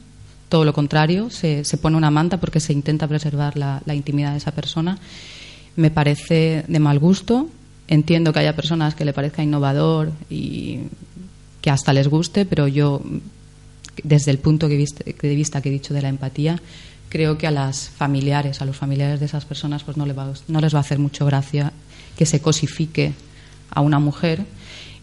Todo 0.48 0.64
lo 0.64 0.74
contrario, 0.74 1.30
se, 1.30 1.64
pone 1.82 1.98
una 1.98 2.12
manta 2.12 2.40
porque 2.40 2.60
se 2.60 2.72
intenta 2.72 3.08
preservar 3.08 3.58
la 3.58 3.96
intimidad 3.96 4.32
de 4.32 4.38
esa 4.38 4.52
persona. 4.52 4.98
Me 5.75 5.92
parece 5.92 6.64
de 6.68 6.80
mal 6.80 7.00
gusto, 7.00 7.50
Entiendo 7.88 8.34
que 8.34 8.39
haya 8.39 8.56
personas 8.56 8.96
que 8.96 9.06
le 9.06 9.13
parezca 9.13 9.44
innovador 9.44 10.12
y 10.30 10.80
que 11.62 11.70
hasta 11.70 11.94
les 11.94 12.08
guste, 12.08 12.46
pero 12.46 12.68
yo, 12.68 13.01
desde 14.04 14.32
el 14.32 14.39
punto 14.39 14.68
de 14.68 14.77
vista 14.77 15.62
que 15.62 15.70
he 15.70 15.72
dicho 15.72 15.94
de 15.94 16.01
la 16.01 16.10
empatía, 16.10 16.60
creo 17.10 17.38
que 17.38 17.48
a 17.48 17.51
las 17.51 17.89
familiares, 17.89 18.62
a 18.62 18.65
los 18.65 18.75
familiares 18.75 19.20
de 19.20 19.25
esas 19.25 19.46
personas, 19.46 19.84
pues 19.84 19.98
no 19.98 20.06
les 20.06 20.18
va, 20.18 20.77
a 20.77 20.80
hacer 20.80 21.00
mucho 21.00 21.25
gracia 21.25 21.72
que 22.18 22.25
se 22.25 22.42
cosifique 22.42 23.13
a 23.70 23.82
una 23.82 24.00
mujer 24.00 24.46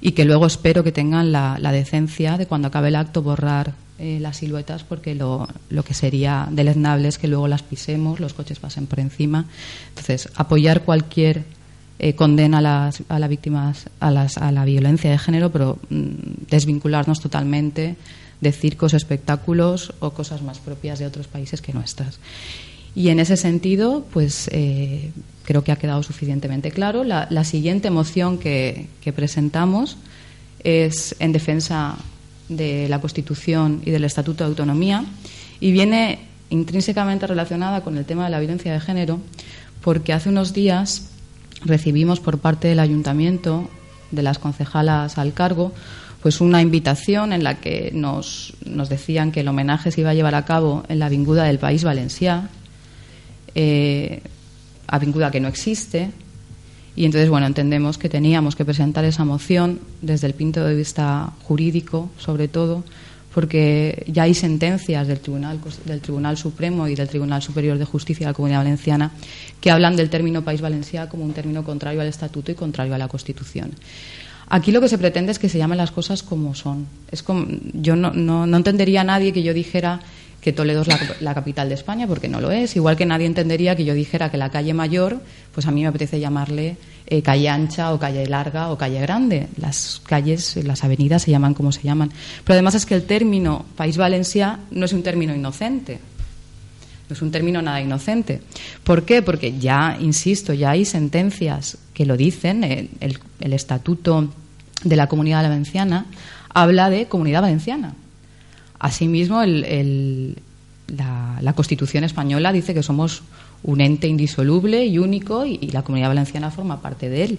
y 0.00 0.12
que 0.12 0.24
luego 0.24 0.46
espero 0.46 0.84
que 0.84 0.92
tengan 0.92 1.32
la, 1.32 1.72
decencia 1.72 2.36
de 2.36 2.46
cuando 2.46 2.68
acabe 2.68 2.88
el 2.88 2.96
acto 2.96 3.22
borrar 3.22 3.74
eh, 3.98 4.18
las 4.20 4.38
siluetas 4.38 4.84
porque 4.84 5.14
lo, 5.14 5.48
que 5.86 5.94
sería 5.94 6.48
deleznable 6.50 7.08
es 7.08 7.18
que 7.18 7.28
luego 7.28 7.48
las 7.48 7.62
pisemos, 7.62 8.20
los 8.20 8.34
coches 8.34 8.58
pasen 8.58 8.86
por 8.86 9.00
encima. 9.00 9.46
Entonces, 9.90 10.28
apoyar 10.34 10.82
cualquier 10.82 11.44
eh, 12.04 12.16
condena 12.16 12.58
a 12.58 12.60
las, 12.60 13.02
a 13.08 13.28
víctimas 13.28 13.88
a, 14.00 14.10
las, 14.10 14.36
a 14.36 14.50
la 14.50 14.64
violencia 14.64 15.08
de 15.08 15.18
género, 15.18 15.52
pero 15.52 15.78
mm, 15.88 16.50
desvincularnos 16.50 17.20
totalmente 17.20 17.94
de 18.40 18.50
circos, 18.50 18.92
espectáculos 18.92 19.94
o 20.00 20.10
cosas 20.10 20.42
más 20.42 20.58
propias 20.58 20.98
de 20.98 21.06
otros 21.06 21.28
países 21.28 21.62
que 21.62 21.72
nuestras. 21.72 22.18
Y 22.96 23.10
en 23.10 23.20
ese 23.20 23.36
sentido, 23.36 24.04
pues 24.12 24.50
eh, 24.52 25.12
creo 25.44 25.62
que 25.62 25.70
ha 25.70 25.76
quedado 25.76 26.02
suficientemente 26.02 26.72
claro. 26.72 27.04
La, 27.04 27.44
siguiente 27.44 27.88
moción 27.90 28.38
que, 28.38 28.88
presentamos 29.14 29.96
es 30.64 31.14
en 31.20 31.30
defensa 31.30 31.96
de 32.48 32.88
la 32.88 33.00
Constitución 33.00 33.80
y 33.86 33.92
del 33.92 34.02
Estatuto 34.02 34.42
de 34.42 34.48
Autonomía 34.48 35.04
y 35.60 35.70
viene 35.70 36.18
intrínsecamente 36.50 37.28
relacionada 37.28 37.82
con 37.82 37.96
el 37.96 38.04
tema 38.04 38.24
de 38.24 38.30
la 38.30 38.40
violencia 38.40 38.72
de 38.72 38.80
género 38.80 39.20
porque 39.82 40.12
hace 40.12 40.30
unos 40.30 40.52
días 40.52 41.11
recibimos 41.64 42.20
por 42.20 42.38
parte 42.38 42.68
del 42.68 42.80
ayuntamiento 42.80 43.68
de 44.10 44.22
las 44.22 44.38
concejalas 44.38 45.18
al 45.18 45.32
cargo 45.32 45.72
pues 46.22 46.40
una 46.40 46.62
invitación 46.62 47.32
en 47.32 47.42
la 47.42 47.56
que 47.56 47.90
nos, 47.92 48.54
nos 48.64 48.88
decían 48.88 49.32
que 49.32 49.40
el 49.40 49.48
homenaje 49.48 49.90
se 49.90 50.00
iba 50.00 50.10
a 50.10 50.14
llevar 50.14 50.36
a 50.36 50.44
cabo 50.44 50.84
en 50.88 51.00
la 51.00 51.08
Vinguda 51.08 51.44
del 51.44 51.58
País 51.58 51.84
Valencià, 51.84 52.48
eh, 53.56 54.22
Vinguda 55.00 55.32
que 55.32 55.40
no 55.40 55.48
existe, 55.48 56.10
y 56.94 57.06
entonces, 57.06 57.28
bueno, 57.28 57.46
entendemos 57.46 57.98
que 57.98 58.08
teníamos 58.08 58.54
que 58.54 58.64
presentar 58.64 59.04
esa 59.04 59.24
moción 59.24 59.80
desde 60.00 60.28
el 60.28 60.34
punto 60.34 60.64
de 60.64 60.76
vista 60.76 61.32
jurídico, 61.42 62.10
sobre 62.18 62.48
todo, 62.48 62.84
porque 63.34 64.04
ya 64.06 64.24
hay 64.24 64.34
sentencias 64.34 65.06
del 65.06 65.20
Tribunal, 65.20 65.58
del 65.84 66.00
Tribunal 66.00 66.36
Supremo 66.36 66.86
y 66.88 66.94
del 66.94 67.08
Tribunal 67.08 67.42
Superior 67.42 67.78
de 67.78 67.84
Justicia 67.84 68.26
de 68.26 68.30
la 68.30 68.34
Comunidad 68.34 68.58
Valenciana 68.60 69.10
que 69.60 69.70
hablan 69.70 69.96
del 69.96 70.10
término 70.10 70.42
País 70.42 70.60
Valenciano 70.60 71.08
como 71.08 71.24
un 71.24 71.32
término 71.32 71.64
contrario 71.64 72.00
al 72.00 72.08
Estatuto 72.08 72.52
y 72.52 72.54
contrario 72.54 72.94
a 72.94 72.98
la 72.98 73.08
Constitución. 73.08 73.72
Aquí 74.48 74.70
lo 74.70 74.82
que 74.82 74.88
se 74.88 74.98
pretende 74.98 75.32
es 75.32 75.38
que 75.38 75.48
se 75.48 75.56
llamen 75.56 75.78
las 75.78 75.92
cosas 75.92 76.22
como 76.22 76.54
son. 76.54 76.86
Es 77.10 77.22
como, 77.22 77.46
yo 77.72 77.96
no, 77.96 78.12
no, 78.12 78.46
no 78.46 78.56
entendería 78.56 79.00
a 79.00 79.04
nadie 79.04 79.32
que 79.32 79.42
yo 79.42 79.54
dijera 79.54 80.00
que 80.42 80.52
Toledo 80.52 80.82
es 80.82 81.20
la, 81.20 81.34
capital 81.34 81.68
de 81.68 81.76
España, 81.76 82.08
porque 82.08 82.26
no 82.26 82.40
lo 82.40 82.50
es. 82.50 82.74
Igual 82.74 82.96
que 82.96 83.06
nadie 83.06 83.26
entendería 83.26 83.76
que 83.76 83.84
yo 83.84 83.94
dijera 83.94 84.28
que 84.28 84.36
la 84.36 84.50
calle 84.50 84.74
mayor, 84.74 85.20
pues 85.54 85.66
a 85.68 85.70
mí 85.70 85.82
me 85.82 85.86
apetece 85.86 86.18
llamarle 86.18 86.76
eh, 87.06 87.22
calle 87.22 87.48
ancha 87.48 87.92
o 87.94 87.98
calle 88.00 88.26
larga 88.26 88.72
o 88.72 88.76
calle 88.76 89.00
grande. 89.00 89.46
Las 89.56 90.02
calles, 90.04 90.56
las 90.64 90.82
avenidas 90.82 91.22
se 91.22 91.30
llaman 91.30 91.54
como 91.54 91.70
se 91.70 91.82
llaman. 91.82 92.10
Pero 92.42 92.54
además 92.54 92.74
es 92.74 92.86
que 92.86 92.96
el 92.96 93.04
término 93.04 93.64
País 93.76 93.96
Valencia 93.96 94.58
no 94.72 94.84
es 94.84 94.92
un 94.92 95.04
término 95.04 95.32
inocente. 95.32 96.00
No 97.08 97.14
es 97.14 97.22
un 97.22 97.30
término 97.30 97.62
nada 97.62 97.80
inocente. 97.80 98.42
¿Por 98.82 99.04
qué? 99.04 99.22
Porque 99.22 99.60
ya, 99.60 99.96
insisto, 100.00 100.52
ya 100.54 100.70
hay 100.70 100.84
sentencias 100.84 101.78
que 101.94 102.04
lo 102.04 102.16
dicen. 102.16 102.64
Eh, 102.64 102.88
el, 102.98 103.20
el 103.38 103.52
estatuto 103.52 104.28
de 104.82 104.96
la 104.96 105.06
Comunidad 105.06 105.44
Valenciana 105.44 106.06
habla 106.52 106.90
de 106.90 107.06
Comunidad 107.06 107.42
Valenciana 107.42 107.94
Asimismo, 108.82 109.40
la, 109.44 111.52
Constitución 111.54 112.02
española 112.02 112.52
dice 112.52 112.74
que 112.74 112.82
somos 112.82 113.22
un 113.62 113.80
ente 113.80 114.08
indisoluble 114.08 114.84
y 114.84 114.98
único 114.98 115.46
y, 115.46 115.70
la 115.70 115.82
Comunidad 115.82 116.08
Valenciana 116.08 116.50
forma 116.50 116.82
parte 116.82 117.08
de 117.08 117.22
él. 117.22 117.38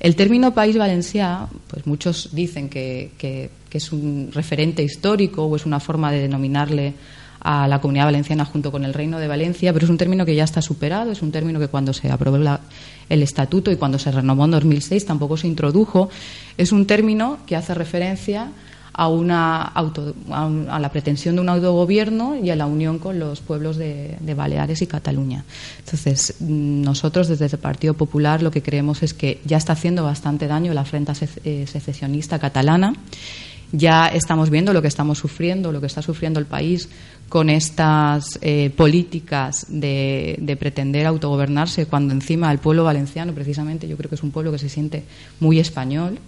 El 0.00 0.14
término 0.16 0.52
País 0.52 0.76
Valencià, 0.76 1.48
pues 1.66 1.86
muchos 1.86 2.28
dicen 2.32 2.68
que, 2.68 3.10
es 3.72 3.90
un 3.90 4.28
referente 4.34 4.82
histórico 4.82 5.46
o 5.46 5.56
es 5.56 5.64
una 5.64 5.80
forma 5.80 6.12
de 6.12 6.20
denominarle 6.20 6.92
a 7.40 7.66
la 7.66 7.80
Comunidad 7.80 8.04
Valenciana 8.04 8.44
junto 8.44 8.70
con 8.70 8.84
el 8.84 8.92
Reino 8.92 9.18
de 9.18 9.28
Valencia, 9.28 9.72
pero 9.72 9.86
es 9.86 9.90
un 9.90 9.96
término 9.96 10.26
que 10.26 10.34
ya 10.34 10.44
está 10.44 10.60
superado, 10.60 11.10
es 11.10 11.22
un 11.22 11.32
término 11.32 11.58
que 11.58 11.68
cuando 11.68 11.94
se 11.94 12.10
aprobó 12.10 12.36
el 12.36 13.22
Estatuto 13.22 13.70
y 13.70 13.76
cuando 13.76 13.98
se 13.98 14.12
renovó 14.12 14.44
en 14.44 14.50
2006 14.50 15.06
tampoco 15.06 15.38
se 15.38 15.46
introdujo, 15.46 16.10
es 16.58 16.70
un 16.70 16.86
término 16.86 17.38
que 17.46 17.56
hace 17.56 17.72
referencia 17.72 18.52
a, 18.94 19.08
una 19.08 19.62
a, 19.62 20.78
la 20.78 20.90
pretensión 20.90 21.36
de 21.36 21.40
un 21.40 21.48
autogobierno 21.48 22.36
y 22.36 22.50
a 22.50 22.56
la 22.56 22.66
unión 22.66 22.98
con 22.98 23.18
los 23.18 23.40
pueblos 23.40 23.76
de, 23.76 24.16
Baleares 24.36 24.82
y 24.82 24.86
Cataluña. 24.86 25.44
Entonces, 25.80 26.36
nosotros 26.40 27.28
desde 27.28 27.46
el 27.46 27.58
Partido 27.58 27.94
Popular 27.94 28.42
lo 28.42 28.50
que 28.50 28.62
creemos 28.62 29.02
es 29.02 29.14
que 29.14 29.40
ya 29.44 29.56
está 29.56 29.74
haciendo 29.74 30.04
bastante 30.04 30.46
daño 30.46 30.72
la 30.74 30.84
frente 30.84 31.12
eh, 31.44 31.66
secesionista 31.66 32.38
catalana. 32.38 32.94
Ya 33.74 34.08
estamos 34.08 34.50
viendo 34.50 34.74
lo 34.74 34.82
que 34.82 34.88
estamos 34.88 35.18
sufriendo, 35.18 35.72
lo 35.72 35.80
que 35.80 35.86
está 35.86 36.02
sufriendo 36.02 36.38
el 36.38 36.44
país 36.44 36.90
con 37.30 37.48
estas 37.48 38.38
eh, 38.42 38.70
políticas 38.76 39.64
de, 39.70 40.36
de, 40.38 40.56
pretender 40.56 41.06
autogobernarse, 41.06 41.86
cuando 41.86 42.12
encima 42.12 42.52
el 42.52 42.58
pueblo 42.58 42.84
valenciano, 42.84 43.32
precisamente, 43.32 43.88
yo 43.88 43.96
creo 43.96 44.10
que 44.10 44.16
es 44.16 44.22
un 44.22 44.30
pueblo 44.30 44.52
que 44.52 44.58
se 44.58 44.68
siente 44.68 45.04
muy 45.40 45.58
español, 45.58 46.18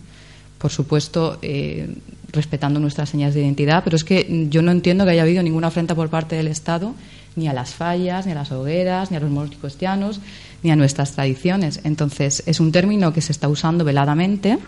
por 0.64 0.72
supuesto, 0.72 1.36
eh, 1.42 1.94
respetando 2.32 2.80
nuestras 2.80 3.10
señas 3.10 3.34
de 3.34 3.42
identidad, 3.42 3.84
pero 3.84 3.96
es 3.96 4.02
que 4.02 4.46
yo 4.48 4.62
no 4.62 4.70
entiendo 4.70 5.04
que 5.04 5.10
haya 5.10 5.20
habido 5.20 5.42
ninguna 5.42 5.66
afrenta 5.66 5.94
por 5.94 6.08
parte 6.08 6.36
del 6.36 6.48
Estado 6.48 6.94
ni 7.36 7.48
a 7.48 7.52
las 7.52 7.74
fallas, 7.74 8.24
ni 8.24 8.32
a 8.32 8.34
las 8.34 8.50
hogueras, 8.50 9.10
ni 9.10 9.18
a 9.18 9.20
los 9.20 9.28
moros 9.28 9.54
cristianos, 9.60 10.20
ni 10.62 10.70
a 10.70 10.76
nuestras 10.76 11.12
tradiciones. 11.12 11.82
Entonces, 11.84 12.42
es 12.46 12.60
un 12.60 12.72
término 12.72 13.12
que 13.12 13.20
se 13.20 13.30
está 13.30 13.46
usando 13.46 13.84
veladamente. 13.84 14.58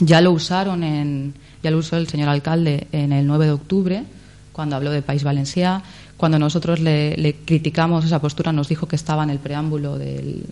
Ya 0.00 0.20
lo 0.20 0.32
usaron 0.32 0.82
en, 0.82 1.34
ya 1.62 1.70
lo 1.70 1.78
usó 1.78 1.96
el 1.98 2.08
señor 2.08 2.30
alcalde 2.30 2.88
en 2.90 3.12
el 3.12 3.24
9 3.24 3.46
de 3.46 3.52
octubre, 3.52 4.02
cuando 4.50 4.74
habló 4.74 4.90
de 4.90 5.02
País 5.02 5.22
Valencià. 5.22 5.84
Cuando 6.16 6.40
nosotros 6.40 6.80
le 6.80 7.36
criticamos 7.44 8.04
esa 8.04 8.20
postura, 8.20 8.52
nos 8.52 8.68
dijo 8.68 8.88
que 8.88 8.96
estaba 8.96 9.22
en 9.22 9.30
el 9.30 9.38
preámbulo 9.38 9.98
del, 9.98 10.46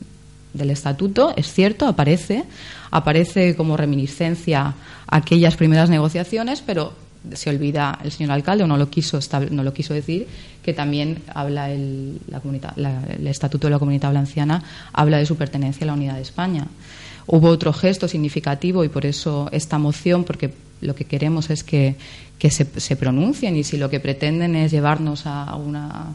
del 0.57 0.71
estatuto, 0.71 1.35
es 1.37 1.53
cierto, 1.53 1.87
aparece, 1.87 2.45
aparece 2.91 3.55
como 3.57 3.77
reminiscencia 3.77 4.75
aquellas 5.07 5.57
primeras 5.57 5.91
negociaciones, 5.91 6.63
pero 6.65 6.93
se 7.35 7.51
olvida 7.51 7.99
el 8.05 8.13
señor 8.13 8.33
alcalde 8.33 8.65
o 8.65 8.67
no 8.67 8.77
lo 8.77 8.89
quiso 8.89 9.19
no 9.51 9.65
lo 9.65 9.73
quiso 9.73 9.95
decir 9.95 10.29
que 10.63 10.73
también 10.73 11.23
habla 11.35 11.71
el, 11.71 12.21
el 13.19 13.27
estatuto 13.27 13.67
de 13.67 13.71
la 13.73 13.79
comunidad 13.79 14.09
valenciana 14.09 14.63
habla 14.93 15.19
de 15.19 15.27
su 15.27 15.37
pertenencia 15.37 15.85
a 15.85 15.87
la 15.87 15.95
unidad 15.95 16.17
de 16.17 16.23
España. 16.23 16.67
Hubo 17.29 17.49
otro 17.49 17.73
gesto 17.73 18.09
significativo 18.09 18.85
y 18.85 18.89
por 18.89 19.07
eso 19.07 19.49
esta 19.53 19.79
moción 19.79 20.25
porque 20.25 20.53
lo 20.81 20.95
que 20.95 21.05
queremos 21.05 21.51
es 21.51 21.65
que, 21.65 21.97
que 22.39 22.51
se, 22.51 22.65
se 22.81 22.97
pronuncien 22.97 23.57
y 23.57 23.65
si 23.65 23.77
lo 23.77 23.91
que 23.91 24.01
pretenden 24.01 24.55
es 24.57 24.71
llevarnos 24.73 25.27
a 25.27 25.55
una 25.57 26.07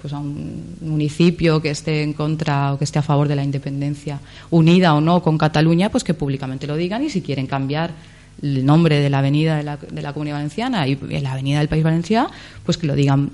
pues 0.00 0.12
a 0.12 0.18
un 0.18 0.76
municipio 0.80 1.60
que 1.60 1.70
esté 1.70 2.02
en 2.02 2.12
contra 2.12 2.72
o 2.72 2.78
que 2.78 2.84
esté 2.84 2.98
a 2.98 3.02
favor 3.02 3.28
de 3.28 3.36
la 3.36 3.44
independencia, 3.44 4.20
unida 4.50 4.94
o 4.94 5.00
no 5.00 5.22
con 5.22 5.38
Cataluña, 5.38 5.90
pues 5.90 6.04
que 6.04 6.14
públicamente 6.14 6.66
lo 6.66 6.76
digan 6.76 7.04
y 7.04 7.10
si 7.10 7.22
quieren 7.22 7.46
cambiar 7.46 7.92
el 8.40 8.64
nombre 8.64 9.00
de 9.00 9.10
la 9.10 9.18
avenida 9.18 9.56
de 9.56 9.64
la, 9.64 9.76
de 9.76 10.02
la 10.02 10.12
Comunidad 10.12 10.36
Valenciana 10.36 10.86
y 10.86 10.96
la 10.96 11.32
avenida 11.32 11.58
del 11.58 11.68
País 11.68 11.82
Valenciano, 11.82 12.30
pues 12.64 12.78
que 12.78 12.86
lo 12.86 12.94
digan 12.94 13.30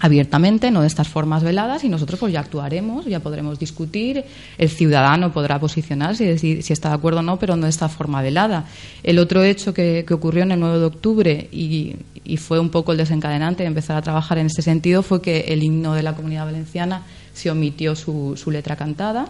abiertamente, 0.00 0.70
no 0.70 0.82
de 0.82 0.86
estas 0.86 1.08
formas 1.08 1.42
veladas, 1.42 1.84
y 1.84 1.88
nosotros 1.88 2.18
pues 2.20 2.32
ya 2.32 2.40
actuaremos, 2.40 3.06
ya 3.06 3.20
podremos 3.20 3.58
discutir, 3.58 4.24
el 4.58 4.68
ciudadano 4.68 5.32
podrá 5.32 5.58
posicionarse 5.58 6.32
y 6.32 6.62
si 6.62 6.72
está 6.72 6.88
de 6.90 6.96
acuerdo 6.96 7.20
o 7.20 7.22
no, 7.22 7.38
pero 7.38 7.56
no 7.56 7.64
de 7.64 7.70
esta 7.70 7.88
forma 7.88 8.20
velada. 8.20 8.66
El 9.02 9.18
otro 9.18 9.42
hecho 9.44 9.72
que, 9.72 10.04
ocurrió 10.10 10.42
en 10.42 10.52
el 10.52 10.60
9 10.60 10.78
de 10.78 10.84
octubre 10.84 11.48
y, 11.52 11.96
fue 12.38 12.58
un 12.58 12.70
poco 12.70 12.92
el 12.92 12.98
desencadenante 12.98 13.62
de 13.62 13.66
empezar 13.66 13.96
a 13.96 14.02
trabajar 14.02 14.38
en 14.38 14.46
este 14.46 14.62
sentido 14.62 15.02
fue 15.02 15.20
que 15.20 15.40
el 15.48 15.62
himno 15.62 15.94
de 15.94 16.02
la 16.02 16.14
comunidad 16.14 16.46
valenciana 16.46 17.02
se 17.34 17.50
omitió 17.50 17.94
su, 17.94 18.34
letra 18.50 18.76
cantada. 18.76 19.26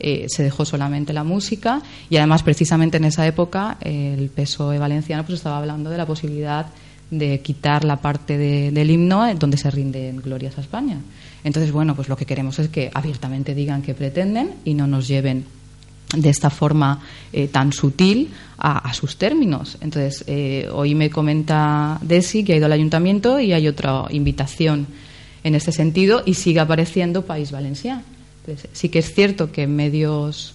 Eh, 0.00 0.26
se 0.28 0.42
dejó 0.42 0.64
solamente 0.64 1.12
la 1.12 1.22
música 1.22 1.80
y 2.10 2.16
además 2.16 2.42
precisamente 2.42 2.96
en 2.96 3.04
esa 3.04 3.24
época 3.24 3.76
el 3.82 4.30
PSOE 4.30 4.78
valenciano 4.78 5.24
pues 5.24 5.36
estaba 5.36 5.58
hablando 5.58 5.90
de 5.90 5.98
la 5.98 6.06
posibilidad 6.06 6.66
de 7.12 7.40
quitar 7.40 7.84
la 7.84 7.96
parte 7.96 8.38
del 8.38 8.90
himno 8.90 9.32
donde 9.34 9.58
se 9.58 9.70
rinden 9.70 10.16
glorias 10.16 10.56
a 10.56 10.62
España. 10.62 10.98
Entonces, 11.44 11.70
bueno, 11.70 11.94
pues 11.94 12.08
lo 12.08 12.16
que 12.16 12.24
queremos 12.24 12.58
es 12.58 12.68
que 12.68 12.90
abiertamente 12.92 13.54
digan 13.54 13.82
que 13.82 13.92
pretenden 13.92 14.54
y 14.64 14.72
no 14.72 14.86
nos 14.86 15.06
lleven 15.06 15.44
de 16.16 16.30
esta 16.30 16.48
forma 16.48 17.00
eh, 17.32 17.48
tan 17.48 17.72
sutil 17.72 18.30
a, 18.56 18.92
sus 18.94 19.16
términos. 19.16 19.76
Entonces, 19.82 20.24
eh, 20.26 20.68
hoy 20.72 20.94
me 20.94 21.10
comenta 21.10 21.98
Desi 22.00 22.44
que 22.44 22.54
ha 22.54 22.56
ido 22.56 22.66
al 22.66 22.72
ayuntamiento 22.72 23.38
y 23.38 23.52
hay 23.52 23.68
otra 23.68 24.04
invitación 24.10 24.86
en 25.44 25.54
este 25.54 25.72
sentido 25.72 26.22
y 26.24 26.34
sigue 26.34 26.60
apareciendo 26.60 27.26
País 27.26 27.50
Valenciano. 27.52 28.02
sí 28.72 28.88
que 28.88 29.00
es 29.00 29.14
cierto 29.14 29.52
que 29.52 29.66
medios 29.66 30.54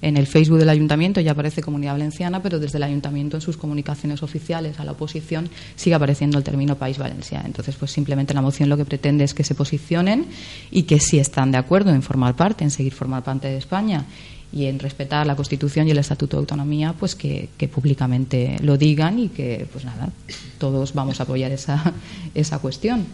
en 0.00 0.16
el 0.16 0.26
Facebook 0.26 0.58
del 0.58 0.68
ayuntamiento 0.68 1.20
ya 1.20 1.32
aparece 1.32 1.62
Comunidad 1.62 1.92
Valenciana, 1.92 2.40
pero 2.42 2.58
desde 2.58 2.78
el 2.78 2.84
ayuntamiento 2.84 3.36
en 3.36 3.40
sus 3.40 3.56
comunicaciones 3.56 4.22
oficiales 4.22 4.78
a 4.78 4.84
la 4.84 4.92
oposición 4.92 5.48
sigue 5.74 5.94
apareciendo 5.94 6.38
el 6.38 6.44
término 6.44 6.76
País 6.76 6.98
Valenciano. 6.98 7.46
Entonces, 7.46 7.74
pues 7.76 7.90
simplemente 7.90 8.32
la 8.32 8.42
moción 8.42 8.68
lo 8.68 8.76
que 8.76 8.84
pretende 8.84 9.24
es 9.24 9.34
que 9.34 9.44
se 9.44 9.54
posicionen 9.54 10.26
y 10.70 10.84
que 10.84 11.00
si 11.00 11.18
están 11.18 11.50
de 11.50 11.58
acuerdo 11.58 11.90
en 11.90 12.02
formar 12.02 12.36
parte, 12.36 12.62
en 12.62 12.70
seguir 12.70 12.92
formar 12.92 13.24
parte 13.24 13.48
de 13.48 13.56
España 13.56 14.04
y 14.52 14.66
en 14.66 14.78
respetar 14.78 15.26
la 15.26 15.36
Constitución 15.36 15.88
y 15.88 15.90
el 15.90 15.98
Estatuto 15.98 16.36
de 16.36 16.42
Autonomía, 16.42 16.94
pues 16.98 17.14
que, 17.14 17.48
públicamente 17.72 18.56
lo 18.62 18.78
digan 18.78 19.18
y 19.18 19.28
que, 19.28 19.66
pues 19.72 19.84
nada, 19.84 20.10
todos 20.58 20.94
vamos 20.94 21.20
a 21.20 21.24
apoyar 21.24 21.50
esa, 21.50 21.92
esa 22.34 22.58
cuestión. 22.60 23.04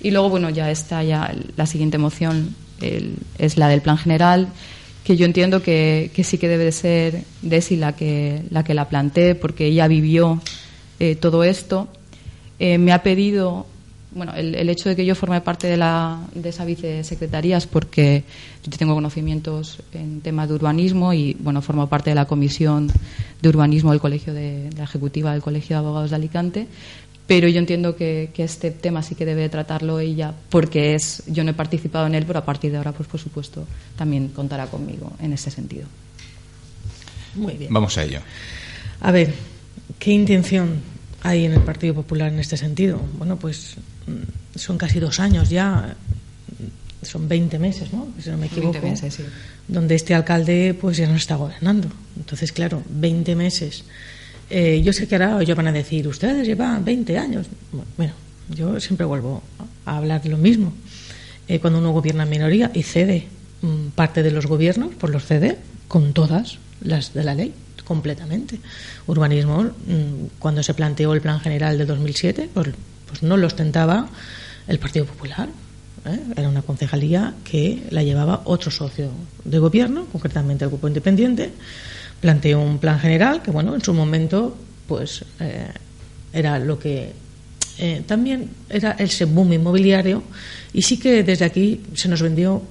Y 0.00 0.10
luego, 0.10 0.30
bueno, 0.30 0.50
ya 0.50 0.70
está 0.70 1.02
ya 1.02 1.34
la 1.56 1.66
siguiente 1.66 1.98
moción, 1.98 2.54
es 3.38 3.56
la 3.56 3.68
del 3.68 3.82
Plan 3.82 3.98
General 3.98 4.48
que 5.08 5.16
yo 5.16 5.24
entiendo 5.24 5.62
que, 5.62 6.10
sí 6.22 6.36
que 6.36 6.48
debe 6.48 6.70
ser 6.70 7.24
Desi 7.40 7.76
la 7.76 7.96
que 7.96 8.42
la, 8.50 8.62
que 8.62 8.74
la 8.74 8.90
plantee, 8.90 9.34
porque 9.34 9.64
ella 9.64 9.88
vivió 9.88 10.38
eh, 11.00 11.16
todo 11.16 11.44
esto. 11.44 11.88
eh, 12.58 12.76
me 12.76 12.92
ha 12.92 13.02
pedido 13.02 13.64
bueno, 14.10 14.34
el, 14.34 14.54
el, 14.54 14.68
hecho 14.68 14.90
de 14.90 14.96
que 14.96 15.06
yo 15.06 15.14
forme 15.14 15.40
parte 15.40 15.66
de, 15.66 15.78
la, 15.78 16.20
de 16.34 16.50
esa 16.50 16.66
vicesecretaría 16.66 17.56
es 17.56 17.66
porque 17.66 18.24
yo 18.64 18.76
tengo 18.76 18.94
conocimientos 18.94 19.78
en 19.94 20.20
temas 20.20 20.48
de 20.48 20.54
urbanismo 20.56 21.14
y, 21.14 21.34
bueno, 21.40 21.62
formo 21.62 21.86
parte 21.88 22.10
de 22.10 22.14
la 22.14 22.26
comisión 22.26 22.88
de 23.40 23.48
urbanismo 23.48 23.92
del 23.92 24.00
Colegio 24.00 24.34
de, 24.34 24.68
de 24.68 24.76
la 24.76 24.84
Ejecutiva 24.84 25.32
del 25.32 25.40
Colegio 25.40 25.76
de 25.76 25.80
Abogados 25.80 26.10
de 26.10 26.16
Alicante, 26.16 26.66
pero 27.28 27.46
yo 27.46 27.60
entiendo 27.60 27.94
que, 27.94 28.30
que, 28.32 28.42
este 28.42 28.72
tema 28.72 29.02
sí 29.02 29.14
que 29.14 29.26
debe 29.26 29.48
tratarlo 29.48 30.00
ella 30.00 30.34
porque 30.48 30.94
es 30.94 31.22
yo 31.26 31.44
no 31.44 31.50
he 31.50 31.54
participado 31.54 32.06
en 32.08 32.16
él 32.16 32.24
pero 32.26 32.40
a 32.40 32.44
partir 32.44 32.72
de 32.72 32.78
ahora 32.78 32.92
pues 32.92 33.08
por 33.08 33.20
supuesto 33.20 33.68
también 33.96 34.28
contará 34.28 34.66
conmigo 34.66 35.12
en 35.20 35.32
ese 35.32 35.50
sentido 35.50 35.86
muy 37.36 37.54
bien 37.54 37.72
vamos 37.72 37.96
a 37.98 38.04
ello 38.04 38.20
a 39.00 39.12
ver 39.12 39.32
qué 39.98 40.10
intención 40.10 40.80
hay 41.22 41.44
en 41.44 41.52
el 41.52 41.60
Partido 41.60 41.94
Popular 41.94 42.32
en 42.32 42.40
este 42.40 42.56
sentido 42.56 43.00
bueno 43.18 43.36
pues 43.36 43.76
mm, 44.06 44.58
son 44.58 44.78
casi 44.78 44.98
dos 44.98 45.20
años 45.20 45.50
ya 45.50 45.94
son 47.02 47.28
20 47.28 47.60
meses, 47.60 47.92
¿no? 47.92 48.08
Si 48.20 48.28
no 48.28 48.36
me 48.36 48.46
equivoco. 48.46 48.72
20 48.72 48.90
meses, 48.90 49.14
sí. 49.14 49.22
Donde 49.68 49.94
este 49.94 50.14
alcalde 50.14 50.76
pues 50.78 50.96
ya 50.96 51.06
no 51.06 51.14
está 51.14 51.36
gobernando. 51.36 51.88
Entonces, 52.16 52.50
claro, 52.50 52.82
20 52.90 53.36
meses 53.36 53.84
eh, 54.50 54.80
yo 54.82 54.92
sé 54.92 55.06
que 55.06 55.16
ahora 55.16 55.42
ellos 55.42 55.56
van 55.56 55.68
a 55.68 55.72
decir, 55.72 56.08
ustedes 56.08 56.46
llevan 56.46 56.84
20 56.84 57.18
años. 57.18 57.46
Bueno, 57.96 58.12
yo 58.48 58.80
siempre 58.80 59.04
vuelvo 59.04 59.42
a 59.84 59.98
hablar 59.98 60.22
de 60.22 60.30
lo 60.30 60.38
mismo. 60.38 60.72
Eh, 61.48 61.60
cuando 61.60 61.78
uno 61.78 61.92
gobierna 61.92 62.24
en 62.24 62.30
minoría 62.30 62.70
y 62.74 62.82
cede 62.82 63.26
mm, 63.62 63.88
parte 63.94 64.22
de 64.22 64.30
los 64.30 64.46
gobiernos, 64.46 64.90
pues 64.98 65.12
los 65.12 65.24
cede 65.24 65.58
con 65.86 66.12
todas 66.12 66.58
las 66.80 67.12
de 67.14 67.24
la 67.24 67.34
ley, 67.34 67.52
completamente. 67.84 68.58
Urbanismo, 69.06 69.64
mm, 69.64 70.38
cuando 70.38 70.62
se 70.62 70.74
planteó 70.74 71.12
el 71.12 71.20
plan 71.20 71.40
general 71.40 71.76
de 71.76 71.84
2007, 71.84 72.48
pues, 72.52 72.68
pues 73.06 73.22
no 73.22 73.36
lo 73.36 73.46
ostentaba 73.46 74.08
el 74.66 74.78
Partido 74.78 75.04
Popular. 75.06 75.48
¿eh? 76.06 76.20
Era 76.36 76.48
una 76.48 76.62
concejalía 76.62 77.34
que 77.44 77.82
la 77.90 78.02
llevaba 78.02 78.42
otro 78.44 78.70
socio 78.70 79.10
de 79.44 79.58
gobierno, 79.58 80.06
concretamente 80.12 80.64
el 80.64 80.70
Grupo 80.70 80.88
Independiente 80.88 81.52
planteó 82.20 82.60
un 82.60 82.78
plan 82.78 82.98
general 82.98 83.42
que, 83.42 83.50
bueno, 83.50 83.74
en 83.74 83.80
su 83.80 83.94
momento, 83.94 84.56
pues 84.86 85.24
eh, 85.40 85.68
era 86.32 86.58
lo 86.58 86.78
que 86.78 87.12
eh, 87.78 88.02
también 88.06 88.50
era 88.68 88.92
ese 88.92 89.24
boom 89.24 89.52
inmobiliario 89.52 90.22
y 90.72 90.82
sí 90.82 90.98
que 90.98 91.22
desde 91.22 91.44
aquí 91.44 91.80
se 91.94 92.08
nos 92.08 92.22
vendió 92.22 92.62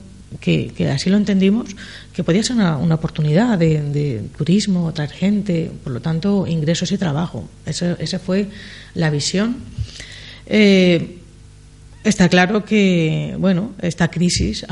que, 0.42 0.74
así 0.94 1.10
lo 1.10 1.16
entendimos 1.16 1.70
que 2.14 2.24
podía 2.24 2.44
ser 2.44 2.58
una, 2.58 2.78
una 2.78 2.96
oportunidad 2.96 3.58
de, 3.58 3.82
de, 3.82 4.22
turismo, 4.38 4.92
traer 4.94 5.12
gente, 5.12 5.72
por 5.84 5.94
lo 5.94 6.02
tanto 6.02 6.46
ingresos 6.46 6.92
y 6.92 6.98
trabajo. 6.98 7.48
Esa, 7.66 7.94
esa 7.94 8.20
fue 8.20 8.48
la 8.94 9.10
visión. 9.10 9.58
Eh, 10.46 11.20
Está 12.08 12.30
claro 12.30 12.64
que, 12.64 13.36
bueno, 13.38 13.74
esta 13.82 14.08
crisis 14.08 14.66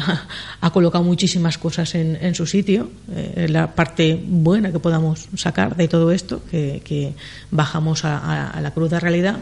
ha, 0.62 0.72
colocado 0.72 1.04
muchísimas 1.04 1.58
cosas 1.58 1.94
en, 1.94 2.18
en 2.22 2.34
su 2.34 2.46
sitio. 2.46 2.90
Eh, 3.14 3.48
la 3.50 3.76
parte 3.76 4.18
buena 4.26 4.72
que 4.72 4.80
podamos 4.80 5.28
sacar 5.36 5.76
de 5.76 5.90
todo 5.90 6.14
esto, 6.14 6.42
que, 6.50 6.82
que 6.86 7.14
bajamos 7.52 8.06
a, 8.06 8.20
a, 8.20 8.52
a, 8.52 8.62
la 8.62 8.72
cruda 8.72 9.02
realidad. 9.02 9.36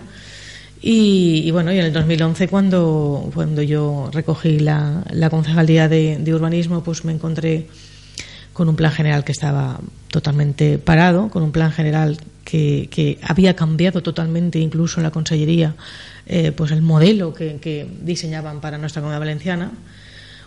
Y, 0.82 1.44
y, 1.46 1.52
bueno, 1.52 1.72
y 1.72 1.78
en 1.78 1.86
el 1.86 1.94
2011, 1.94 2.48
cuando, 2.48 3.30
cuando 3.32 3.62
yo 3.62 4.10
recogí 4.12 4.58
la, 4.58 5.04
la 5.12 5.30
concejalía 5.30 5.88
de, 5.88 6.18
de 6.18 6.34
urbanismo, 6.34 6.84
pues 6.84 7.06
me 7.06 7.12
encontré 7.12 7.68
con 8.54 8.70
un 8.70 8.76
plan 8.76 8.92
general 8.92 9.24
que 9.24 9.34
estaba 9.34 9.80
totalmente 10.08 10.80
parado, 10.80 11.30
con 11.30 11.44
un 11.44 11.52
plan 11.52 11.72
general 11.72 12.18
que, 12.54 13.18
había 13.24 13.56
cambiado 13.56 14.04
totalmente, 14.04 14.60
incluso 14.60 15.02
la 15.02 15.10
Consellería, 15.10 15.76
eh, 16.28 16.52
pues 16.52 16.72
el 16.72 16.82
modelo 16.82 17.34
que, 17.34 17.58
que, 17.60 17.88
diseñaban 18.02 18.62
para 18.62 18.78
nuestra 18.78 19.02
comunidad 19.02 19.20
valenciana. 19.20 19.72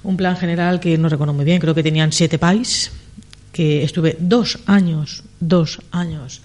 Un 0.05 0.17
plan 0.17 0.37
general 0.37 0.79
que 0.79 0.97
no 0.99 1.09
recuerdo 1.09 1.35
muy 1.35 1.45
bien, 1.45 1.61
creo 1.61 1.75
que 1.75 1.83
tenían 1.83 2.13
siete 2.13 2.39
países, 2.39 2.93
que 3.53 3.83
estuve 3.83 4.17
dos 4.21 4.59
años, 4.67 5.25
dos 5.41 5.81
años 5.91 6.43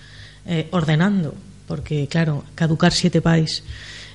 eh, 0.47 0.67
ordenando, 0.71 1.35
porque 1.67 2.07
claro, 2.07 2.43
caducar 2.55 2.91
siete 2.91 3.21
países 3.21 3.63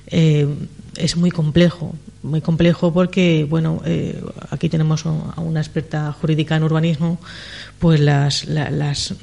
eh, 0.07 0.47
es 0.95 1.17
muy 1.17 1.31
complejo, 1.31 1.95
muy 2.23 2.41
complejo 2.41 2.93
porque, 2.93 3.45
bueno, 3.49 3.81
eh, 3.85 4.21
aquí 4.49 4.69
tenemos 4.69 5.05
a 5.05 5.41
una 5.41 5.59
experta 5.59 6.11
jurídica 6.13 6.55
en 6.55 6.63
urbanismo, 6.63 7.19
pues 7.79 7.99
las, 7.99 8.45
la, 8.45 8.69
las 8.69 9.15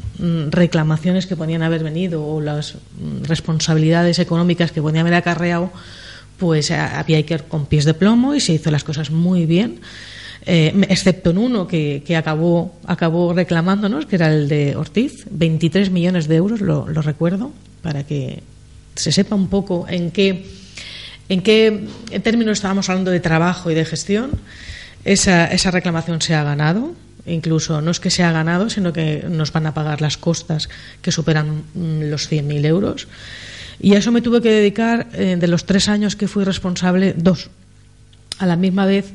reclamaciones 0.51 1.27
que 1.27 1.37
podían 1.37 1.63
haber 1.63 1.83
venido 1.83 2.27
o 2.27 2.41
las 2.41 2.77
responsabilidades 3.23 4.19
económicas 4.19 4.73
que 4.73 4.83
podían 4.83 5.03
haber 5.03 5.15
acarreado, 5.15 5.73
pues 6.39 6.71
había 6.71 7.25
que 7.25 7.35
ir 7.35 7.45
con 7.45 7.67
pies 7.67 7.85
de 7.85 7.95
plomo 7.95 8.35
y 8.35 8.41
se 8.41 8.53
hizo 8.55 8.71
las 8.71 8.85
cosas 8.85 9.11
muy 9.11 9.47
bien. 9.47 9.81
Eh, 10.47 10.75
excepto 10.91 11.31
en 11.31 11.39
uno 11.39 11.67
que, 11.67 12.03
que, 12.05 12.17
acabó, 12.17 12.75
acabó 12.85 13.33
reclamándonos, 13.33 14.05
que 14.05 14.17
era 14.17 14.33
el 14.33 14.49
de 14.49 14.77
Ortiz, 14.77 15.25
23 15.31 15.91
millones 15.91 16.29
de 16.29 16.37
euros, 16.37 16.61
lo, 16.61 16.87
lo 16.87 17.01
recuerdo, 17.01 17.51
para 17.81 18.05
que 18.05 18.43
se 18.95 19.11
sepa 19.11 19.35
un 19.35 19.49
poco 19.49 19.87
en 19.89 20.11
qué 20.11 20.45
en 21.29 21.43
qué 21.43 21.87
en 22.11 22.23
términos 22.23 22.59
estábamos 22.59 22.89
hablando 22.89 23.11
de 23.11 23.21
trabajo 23.21 23.71
y 23.71 23.75
de 23.75 23.85
gestión. 23.85 24.33
Esa, 25.05 25.47
esa 25.47 25.71
reclamación 25.71 26.21
se 26.23 26.35
ha 26.35 26.43
ganado, 26.45 26.95
incluso 27.27 27.81
no 27.81 27.91
es 27.91 28.01
que 28.01 28.11
se 28.11 28.23
ha 28.23 28.33
ganado, 28.33 28.71
sino 28.71 28.93
que 28.93 29.25
nos 29.29 29.53
van 29.53 29.67
a 29.67 29.75
pagar 29.75 30.01
las 30.01 30.17
costas 30.17 30.69
que 31.03 31.13
superan 31.13 31.65
mm, 31.75 32.11
los 32.11 32.31
100.000 32.31 32.65
euros. 32.65 33.09
Y 33.81 33.95
a 33.95 33.99
eso 33.99 34.13
me 34.13 34.23
tuve 34.23 34.41
que 34.41 34.51
dedicar, 34.51 35.09
eh, 35.13 35.37
de 35.39 35.49
los 35.49 35.67
tres 35.67 35.89
años 35.89 36.17
que 36.17 36.29
fui 36.29 36.45
responsable, 36.45 37.15
dos. 37.17 37.51
A 38.39 38.47
la 38.47 38.57
misma 38.57 38.87
vez 38.87 39.13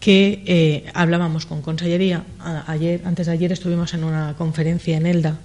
que 0.00 0.42
eh, 0.46 0.84
hablábamos 0.94 1.46
con 1.46 1.62
Consellería. 1.62 2.24
ayer, 2.66 3.02
antes 3.04 3.26
de 3.26 3.32
ayer 3.32 3.52
estuvimos 3.52 3.94
en 3.94 4.04
una 4.04 4.34
conferencia 4.36 4.96
en 4.96 5.06
Elda. 5.06 5.38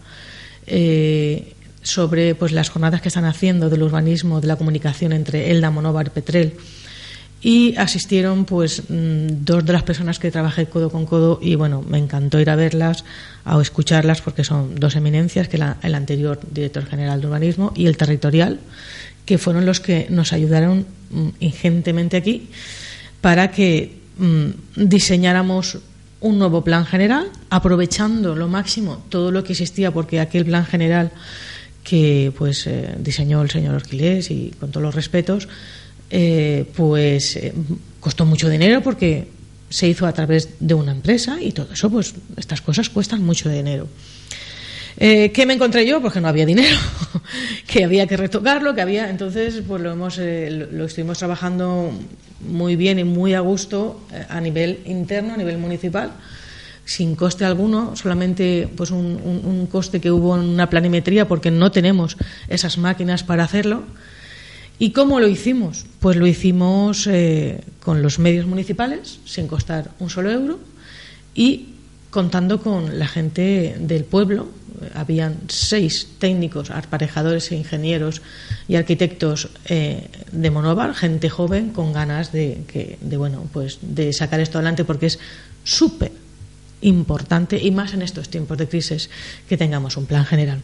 Eh, 0.68 1.54
sobre 1.84 2.36
pues 2.36 2.52
las 2.52 2.70
jornadas 2.70 3.02
que 3.02 3.08
están 3.08 3.26
haciendo 3.26 3.70
del 3.70 3.84
urbanismo, 3.84 4.42
de 4.42 4.48
la 4.48 4.56
comunicación 4.56 5.14
entre 5.14 5.52
Elda, 5.52 5.72
Monóvar 5.72 6.12
Petrel. 6.12 6.54
Y 7.44 7.76
asistieron 7.78 8.46
pues 8.46 8.84
mm, 8.88 9.44
dos 9.44 9.66
de 9.66 9.74
las 9.74 9.82
personas 9.82 10.20
que 10.20 10.30
trabajé 10.30 10.68
codo 10.68 10.92
con 10.92 11.08
codo 11.08 11.40
y 11.42 11.56
bueno, 11.56 11.82
me 11.82 11.98
encantó 11.98 12.40
ir 12.40 12.52
a 12.52 12.56
verlas 12.56 13.04
o 13.46 13.62
escucharlas 13.62 14.22
porque 14.22 14.44
son 14.44 14.76
dos 14.76 14.96
eminencias, 14.96 15.48
que 15.48 15.58
el 15.58 15.96
anterior 15.96 16.40
director 16.52 16.86
general 16.86 17.20
de 17.20 17.28
urbanismo 17.28 17.74
y 17.76 17.88
el 17.88 17.98
territorial, 17.98 18.60
que 19.26 19.40
fueron 19.40 19.66
los 19.66 19.80
que 19.80 20.06
nos 20.10 20.34
ayudaron 20.34 20.86
mm, 21.10 21.30
ingentemente 21.40 22.18
aquí 22.18 22.50
para 23.22 23.50
que 23.50 23.98
mm, 24.18 24.50
diseñáramos 24.76 25.80
un 26.20 26.38
nuevo 26.38 26.64
plan 26.64 26.86
general, 26.86 27.28
aprovechando 27.50 28.36
lo 28.36 28.48
máximo 28.48 29.04
todo 29.10 29.32
lo 29.32 29.44
que 29.44 29.54
existía, 29.54 29.92
porque 29.92 30.20
aquel 30.20 30.46
plan 30.46 30.66
general 30.66 31.12
que 31.84 32.32
pues 32.38 32.68
eh, 32.68 32.96
diseñó 33.00 33.42
el 33.42 33.50
señor 33.50 33.76
Orquilés 33.76 34.32
y 34.32 34.54
con 34.60 34.72
todos 34.72 34.84
los 34.84 34.96
respetos, 34.96 35.48
eh, 36.10 36.66
pues 36.76 37.38
eh, 37.38 37.54
costó 38.00 38.26
mucho 38.26 38.50
dinero 38.50 38.82
porque 38.82 39.28
se 39.70 39.88
hizo 39.88 40.06
a 40.06 40.12
través 40.12 40.50
de 40.60 40.74
una 40.74 40.92
empresa 40.92 41.42
y 41.42 41.54
todo 41.54 41.72
eso, 41.74 41.90
pues 41.90 42.14
estas 42.36 42.62
cosas 42.62 42.90
cuestan 42.90 43.24
mucho 43.24 43.50
dinero. 43.50 43.88
Eh, 44.98 45.32
¿Qué 45.32 45.46
me 45.46 45.54
encontré 45.54 45.86
yo? 45.86 46.02
Pues 46.02 46.14
que 46.14 46.20
no 46.20 46.28
había 46.28 46.46
dinero, 46.46 46.76
que 47.68 47.86
había 47.86 48.06
que 48.08 48.18
retocarlo, 48.18 48.76
que 48.76 48.82
había. 48.82 49.10
Entonces, 49.10 49.62
pues 49.66 49.82
lo, 49.82 49.94
hemos, 49.94 50.18
eh, 50.20 50.68
lo, 50.72 50.86
estuvimos 50.86 51.18
trabajando 51.18 51.92
muy 52.42 52.76
bien 52.76 53.00
y 53.00 53.06
muy 53.06 53.34
a 53.34 53.40
gusto 53.40 54.02
a 54.28 54.42
nivel 54.42 54.80
interno, 54.86 55.34
a 55.34 55.38
nivel 55.38 55.58
municipal 55.58 56.12
sin 56.92 57.16
coste 57.16 57.46
alguno, 57.46 57.96
solamente 57.96 58.70
pues 58.76 58.92
un, 58.92 59.20
un, 59.24 59.68
coste 59.68 60.02
que 60.02 60.12
hubo 60.12 60.36
en 60.36 60.42
una 60.42 60.70
planimetría 60.70 61.28
porque 61.28 61.50
no 61.50 61.72
tenemos 61.72 62.18
esas 62.50 62.78
máquinas 62.78 63.24
para 63.24 63.46
hacerlo. 63.46 63.84
¿Y 64.78 64.92
cómo 64.92 65.20
lo 65.20 65.28
hicimos? 65.28 65.86
Pues 66.00 66.18
lo 66.18 66.28
hicimos 66.28 67.08
eh, 67.08 67.62
con 67.82 68.02
los 68.02 68.20
medios 68.20 68.46
municipales, 68.46 69.20
sin 69.26 69.48
costar 69.48 69.92
un 70.00 70.10
solo 70.10 70.32
euro, 70.32 70.60
y 71.34 71.76
contando 72.10 72.62
con 72.62 73.00
la 73.00 73.08
gente 73.08 73.78
del 73.80 74.04
pueblo. 74.04 74.50
Habían 74.94 75.38
seis 75.48 76.08
técnicos, 76.18 76.72
aparejadores, 76.72 77.52
e 77.52 77.56
ingenieros 77.56 78.22
y 78.68 78.76
arquitectos 78.76 79.50
eh, 79.66 80.10
de 80.32 80.50
Monóvar, 80.50 80.96
gente 80.96 81.30
joven 81.30 81.70
con 81.70 81.94
ganas 81.94 82.32
de, 82.32 82.64
que, 82.68 82.98
de, 83.00 83.18
bueno, 83.18 83.46
pues 83.54 83.78
de 83.82 84.12
sacar 84.12 84.40
esto 84.40 84.58
adelante 84.58 84.84
porque 84.84 85.06
es 85.06 85.20
súper 85.64 86.12
importante 86.82 87.58
y 87.62 87.72
más 87.72 87.94
en 87.94 88.02
estos 88.02 88.30
tiempos 88.30 88.58
de 88.58 88.68
crisis 88.68 89.10
que 89.48 89.58
tengamos 89.58 89.98
un 89.98 90.06
plan 90.06 90.26
general. 90.26 90.60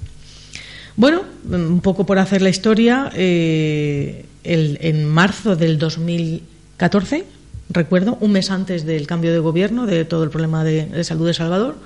Bueno, 0.95 1.21
un 1.49 1.81
poco 1.81 2.05
por 2.05 2.17
hacer 2.17 2.41
la 2.41 2.49
historia, 2.49 3.11
eh, 3.13 4.25
en 4.43 5.05
marzo 5.05 5.55
del 5.55 5.77
2014, 5.77 7.25
recuerdo, 7.69 8.17
un 8.21 8.31
mes 8.31 8.49
antes 8.49 8.85
del 8.85 9.05
cambio 9.07 9.31
de 9.31 9.39
gobierno, 9.39 9.85
de 9.85 10.05
todo 10.05 10.23
el 10.23 10.29
problema 10.29 10.63
de, 10.63 11.03
salud 11.03 11.27
de 11.27 11.33
Salvador, 11.33 11.77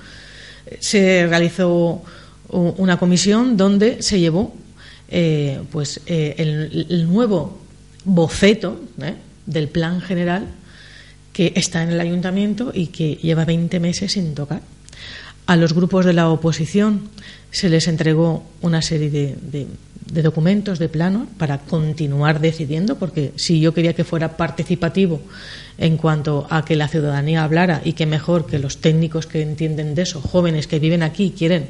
se 0.80 1.26
realizó 1.26 2.02
una 2.48 2.98
comisión 2.98 3.56
donde 3.56 4.02
se 4.02 4.20
llevó 4.20 4.54
eh, 5.08 5.60
pues, 5.70 6.00
eh, 6.06 6.34
el, 6.38 7.06
nuevo 7.10 7.58
boceto 8.04 8.80
del 9.46 9.68
plan 9.68 10.00
general 10.00 10.46
que 11.32 11.52
está 11.56 11.82
en 11.82 11.90
el 11.90 12.00
ayuntamiento 12.00 12.72
y 12.74 12.88
que 12.88 13.16
lleva 13.16 13.44
20 13.44 13.80
meses 13.80 14.12
sin 14.12 14.34
tocar. 14.34 14.62
A 15.46 15.56
los 15.56 15.72
grupos 15.72 16.04
de 16.04 16.12
la 16.12 16.28
oposición 16.28 17.08
se 17.50 17.68
les 17.68 17.88
entregó 17.88 18.44
una 18.60 18.80
serie 18.80 19.10
de, 19.10 19.66
documentos, 20.22 20.78
de 20.78 20.88
planos, 20.88 21.26
para 21.36 21.58
continuar 21.58 22.40
decidiendo, 22.40 22.96
porque 22.96 23.32
si 23.36 23.60
yo 23.60 23.74
quería 23.74 23.94
que 23.94 24.04
fuera 24.04 24.36
participativo 24.36 25.20
en 25.78 25.96
cuanto 25.96 26.46
a 26.48 26.64
que 26.64 26.76
la 26.76 26.88
ciudadanía 26.88 27.42
hablara 27.42 27.82
y 27.84 27.94
que 27.94 28.06
mejor 28.06 28.46
que 28.46 28.58
los 28.58 28.78
técnicos 28.78 29.26
que 29.26 29.42
entienden 29.42 29.94
de 29.94 30.02
eso, 30.02 30.20
jóvenes 30.20 30.66
que 30.66 30.78
viven 30.78 31.02
aquí, 31.02 31.34
quieren 31.36 31.66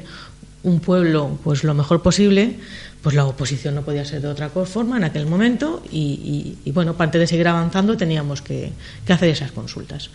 un 0.63 0.79
pueblo 0.79 1.37
pues 1.43 1.63
lo 1.63 1.73
mejor 1.73 2.01
posible, 2.01 2.55
pues 3.01 3.15
la 3.15 3.25
oposición 3.25 3.75
no 3.75 3.83
podía 3.83 4.05
ser 4.05 4.21
de 4.21 4.29
otra 4.29 4.49
forma 4.49 4.97
en 4.97 5.03
aquel 5.03 5.27
momento 5.27 5.83
y, 5.91 6.55
bueno, 6.73 6.95
parte 6.95 7.19
de 7.19 7.27
seguir 7.27 7.47
avanzando 7.47 7.97
teníamos 7.97 8.41
que, 8.41 8.71
hacer 9.07 9.29
esas 9.29 9.51
consultas. 9.51 10.09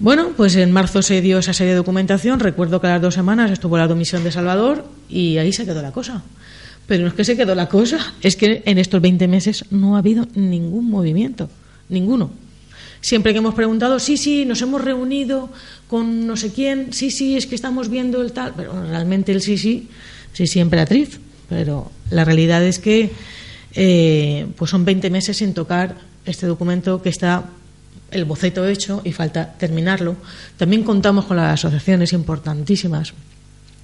Bueno, 0.00 0.30
pues 0.36 0.56
en 0.56 0.72
marzo 0.72 1.00
se 1.00 1.20
dio 1.20 1.38
esa 1.38 1.52
serie 1.52 1.72
de 1.72 1.76
documentación. 1.76 2.40
Recuerdo 2.40 2.80
que 2.80 2.88
a 2.88 2.90
las 2.90 3.02
dos 3.02 3.14
semanas 3.14 3.52
estuvo 3.52 3.78
la 3.78 3.86
comisión 3.86 4.24
de 4.24 4.32
Salvador 4.32 4.84
y 5.08 5.38
ahí 5.38 5.52
se 5.52 5.64
quedó 5.64 5.80
la 5.80 5.92
cosa. 5.92 6.22
Pero 6.88 7.02
no 7.02 7.08
es 7.08 7.14
que 7.14 7.24
se 7.24 7.36
quedó 7.36 7.54
la 7.54 7.68
cosa, 7.68 8.14
es 8.20 8.34
que 8.34 8.64
en 8.66 8.78
estos 8.78 9.00
20 9.00 9.28
meses 9.28 9.64
no 9.70 9.94
ha 9.94 10.00
habido 10.00 10.26
ningún 10.34 10.90
movimiento, 10.90 11.48
ninguno. 11.88 12.32
Siempre 13.02 13.32
que 13.32 13.38
hemos 13.38 13.54
preguntado, 13.54 13.98
sí, 13.98 14.16
sí, 14.16 14.44
nos 14.46 14.62
hemos 14.62 14.80
reunido 14.80 15.50
con 15.88 16.26
no 16.26 16.36
sé 16.36 16.52
quién, 16.52 16.92
sí, 16.92 17.10
sí, 17.10 17.36
es 17.36 17.46
que 17.46 17.56
estamos 17.56 17.88
viendo 17.88 18.22
el 18.22 18.32
tal, 18.32 18.54
pero 18.56 18.80
realmente 18.86 19.32
el 19.32 19.42
sí, 19.42 19.58
sí, 19.58 19.88
sí, 20.32 20.46
sí, 20.46 20.60
emperatriz. 20.60 21.18
Pero 21.48 21.90
la 22.10 22.24
realidad 22.24 22.64
es 22.64 22.78
que 22.78 23.10
eh, 23.74 24.46
pues 24.56 24.70
son 24.70 24.84
20 24.84 25.10
meses 25.10 25.36
sin 25.36 25.52
tocar 25.52 25.96
este 26.24 26.46
documento 26.46 27.02
que 27.02 27.08
está 27.08 27.44
el 28.12 28.24
boceto 28.24 28.66
hecho 28.68 29.02
y 29.04 29.12
falta 29.12 29.54
terminarlo. 29.54 30.16
También 30.56 30.84
contamos 30.84 31.24
con 31.24 31.36
las 31.36 31.54
asociaciones 31.54 32.12
importantísimas. 32.12 33.14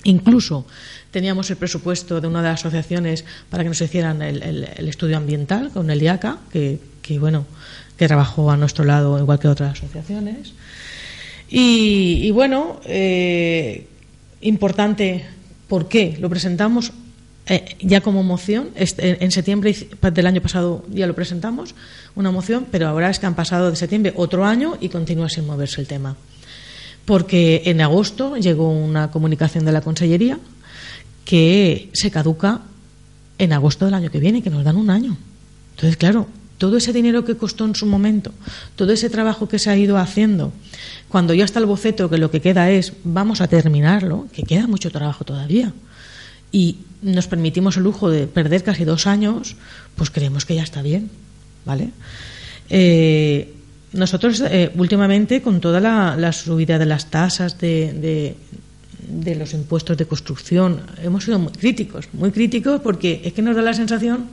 Incluso 0.05 0.65
teníamos 1.11 1.51
el 1.51 1.57
presupuesto 1.57 2.21
de 2.21 2.29
una 2.29 2.41
de 2.41 2.51
las 2.51 2.61
asociaciones 2.61 3.25
para 3.51 3.65
que 3.65 3.71
nos 3.71 3.81
hicieran 3.81 4.23
el, 4.23 4.65
estudio 4.89 5.17
ambiental 5.17 5.71
con 5.71 5.91
el 5.91 6.01
IACA, 6.01 6.39
que, 6.53 6.79
bueno, 7.17 7.47
que 7.97 8.07
trabajó 8.07 8.51
a 8.51 8.57
nuestro 8.59 8.85
lado 8.85 9.19
igual 9.19 9.39
que 9.39 9.49
otras 9.49 9.79
asociaciones. 9.79 10.53
Y, 11.51 12.31
bueno, 12.33 12.81
eh, 12.85 13.87
importante, 14.43 15.25
¿por 15.67 15.89
qué? 15.89 16.19
Lo 16.21 16.29
presentamos 16.29 16.93
eh, 17.47 17.77
ya 17.81 18.03
como 18.03 18.23
moción. 18.23 18.69
en 18.77 19.31
septiembre 19.31 19.75
del 20.13 20.27
año 20.27 20.43
pasado 20.43 20.85
ya 20.91 21.07
lo 21.07 21.15
presentamos, 21.15 21.75
una 22.15 22.31
moción, 22.31 22.67
pero 22.71 22.89
ahora 22.89 23.09
es 23.09 23.19
que 23.19 23.25
han 23.25 23.35
pasado 23.35 23.71
de 23.71 23.77
septiembre 23.77 24.13
otro 24.17 24.45
año 24.45 24.77
y 24.81 24.91
continúa 24.91 25.31
sin 25.31 25.47
moverse 25.47 25.81
el 25.81 25.87
tema. 25.87 26.17
Porque 27.07 27.63
en 27.65 27.81
agosto 27.81 28.37
llegó 28.37 28.71
una 28.71 29.11
comunicación 29.11 29.65
de 29.65 29.73
la 29.73 29.81
Consellería 29.81 30.39
que 31.25 31.89
se 31.95 32.11
caduca 32.11 32.61
en 33.39 33.53
agosto 33.55 33.87
del 33.87 33.95
año 33.95 34.11
que 34.11 34.19
viene, 34.19 34.43
que 34.43 34.51
nos 34.51 34.65
dan 34.65 34.77
un 34.77 34.91
año. 34.91 35.17
Entonces, 35.75 35.97
claro, 35.97 36.27
todo 36.59 36.77
ese 36.77 36.93
dinero 36.93 37.25
que 37.25 37.37
costó 37.37 37.65
en 37.65 37.75
su 37.75 37.87
momento, 37.87 38.33
todo 38.77 38.93
ese 38.93 39.09
trabajo 39.09 39.49
que 39.49 39.59
se 39.59 39.71
ha 39.71 39.77
ido 39.77 39.97
haciendo, 39.97 40.53
cuando 41.09 41.33
ya 41.33 41.45
está 41.45 41.61
el 41.61 41.67
boceto, 41.67 42.11
que 42.11 42.19
lo 42.19 42.31
que 42.31 42.41
queda 42.41 42.71
es 42.71 42.93
vamos 43.05 43.41
a 43.41 43.49
terminarlo, 43.49 44.27
que 44.33 44.43
queda 44.43 44.67
mucho 44.67 44.91
trabajo 44.91 45.25
todavía, 45.25 45.73
y 46.53 46.79
nos 47.01 47.29
permitimos 47.29 47.77
el 47.77 47.85
lujo 47.85 48.11
de 48.11 48.27
perder 48.27 48.65
casi 48.65 48.85
dos 48.85 49.07
años, 49.07 49.57
pues 49.97 50.11
creemos 50.11 50.45
que 50.45 50.57
ya 50.57 50.63
está 50.63 50.83
bien, 50.83 51.11
¿vale? 51.65 51.91
Eh, 52.71 53.55
nosotros 53.93 54.43
eh, 54.45 54.71
últimamente 54.77 55.41
con 55.41 55.61
toda 55.61 55.81
la, 55.81 56.33
subida 56.33 56.79
de 56.79 56.87
las 56.87 57.11
tasas 57.11 57.59
de, 57.59 58.35
de, 59.09 59.35
los 59.35 59.55
impuestos 59.55 59.97
de 59.97 60.05
construcción 60.05 60.83
hemos 61.03 61.25
sido 61.25 61.39
muy 61.39 61.53
críticos, 61.53 62.09
muy 62.13 62.31
críticos 62.31 62.81
porque 62.83 63.23
es 63.25 63.33
que 63.33 63.41
nos 63.41 63.57
da 63.57 63.63
la 63.63 63.73
sensación 63.73 64.27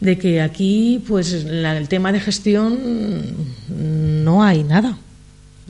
de 0.00 0.16
que 0.18 0.40
aquí, 0.40 1.02
pues, 1.06 1.32
el 1.32 1.88
tema 1.88 2.12
de 2.12 2.20
gestión 2.20 2.78
no 3.68 4.42
hay 4.42 4.62
nada. 4.62 4.96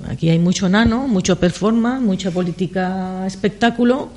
Aquí 0.07 0.29
hay 0.31 0.39
mucho 0.39 0.69
nano, 0.69 1.09
mucho 1.09 1.39
performance, 1.41 2.03
mucha 2.03 2.31
política 2.31 3.27
espectáculo, 3.27 4.11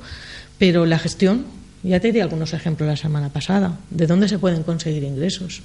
pero 0.58 0.86
la 0.86 0.98
gestión, 0.98 1.44
ya 1.82 1.98
te 1.98 2.12
di 2.12 2.20
algunos 2.20 2.52
ejemplos 2.52 2.88
la 2.88 2.96
semana 2.96 3.30
pasada, 3.30 3.78
de 3.90 4.06
dónde 4.06 4.28
se 4.28 4.38
pueden 4.38 4.62
conseguir 4.62 5.02
ingresos. 5.02 5.62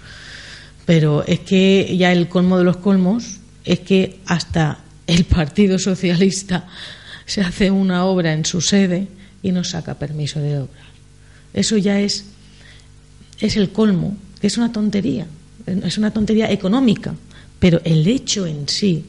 Pero 0.86 1.24
es 1.26 1.42
que 1.42 1.96
ya 1.98 2.12
el 2.12 2.30
colmo 2.30 2.58
de 2.58 2.64
los 2.64 2.78
colmos 2.78 3.38
es 3.66 3.82
que 3.82 4.20
hasta 4.26 4.80
el 5.06 5.26
Partido 5.26 5.78
Socialista 5.78 6.66
se 7.26 7.42
hace 7.42 7.70
una 7.70 8.06
obra 8.06 8.34
en 8.34 8.46
su 8.46 8.62
sede 8.62 9.08
y 9.44 9.52
no 9.52 9.64
saca 9.64 9.96
permiso 9.96 10.40
de 10.40 10.60
obra. 10.60 10.88
Eso 11.54 11.78
ya 11.78 12.00
es, 12.00 12.26
es 13.40 13.58
el 13.58 13.72
colmo 13.72 14.16
es 14.42 14.58
una 14.58 14.72
tontería, 14.72 15.26
es 15.66 15.98
una 15.98 16.12
tontería 16.12 16.52
económica, 16.52 17.14
pero 17.60 17.82
el 17.84 18.08
hecho 18.08 18.46
en 18.46 18.68
sí 18.68 19.06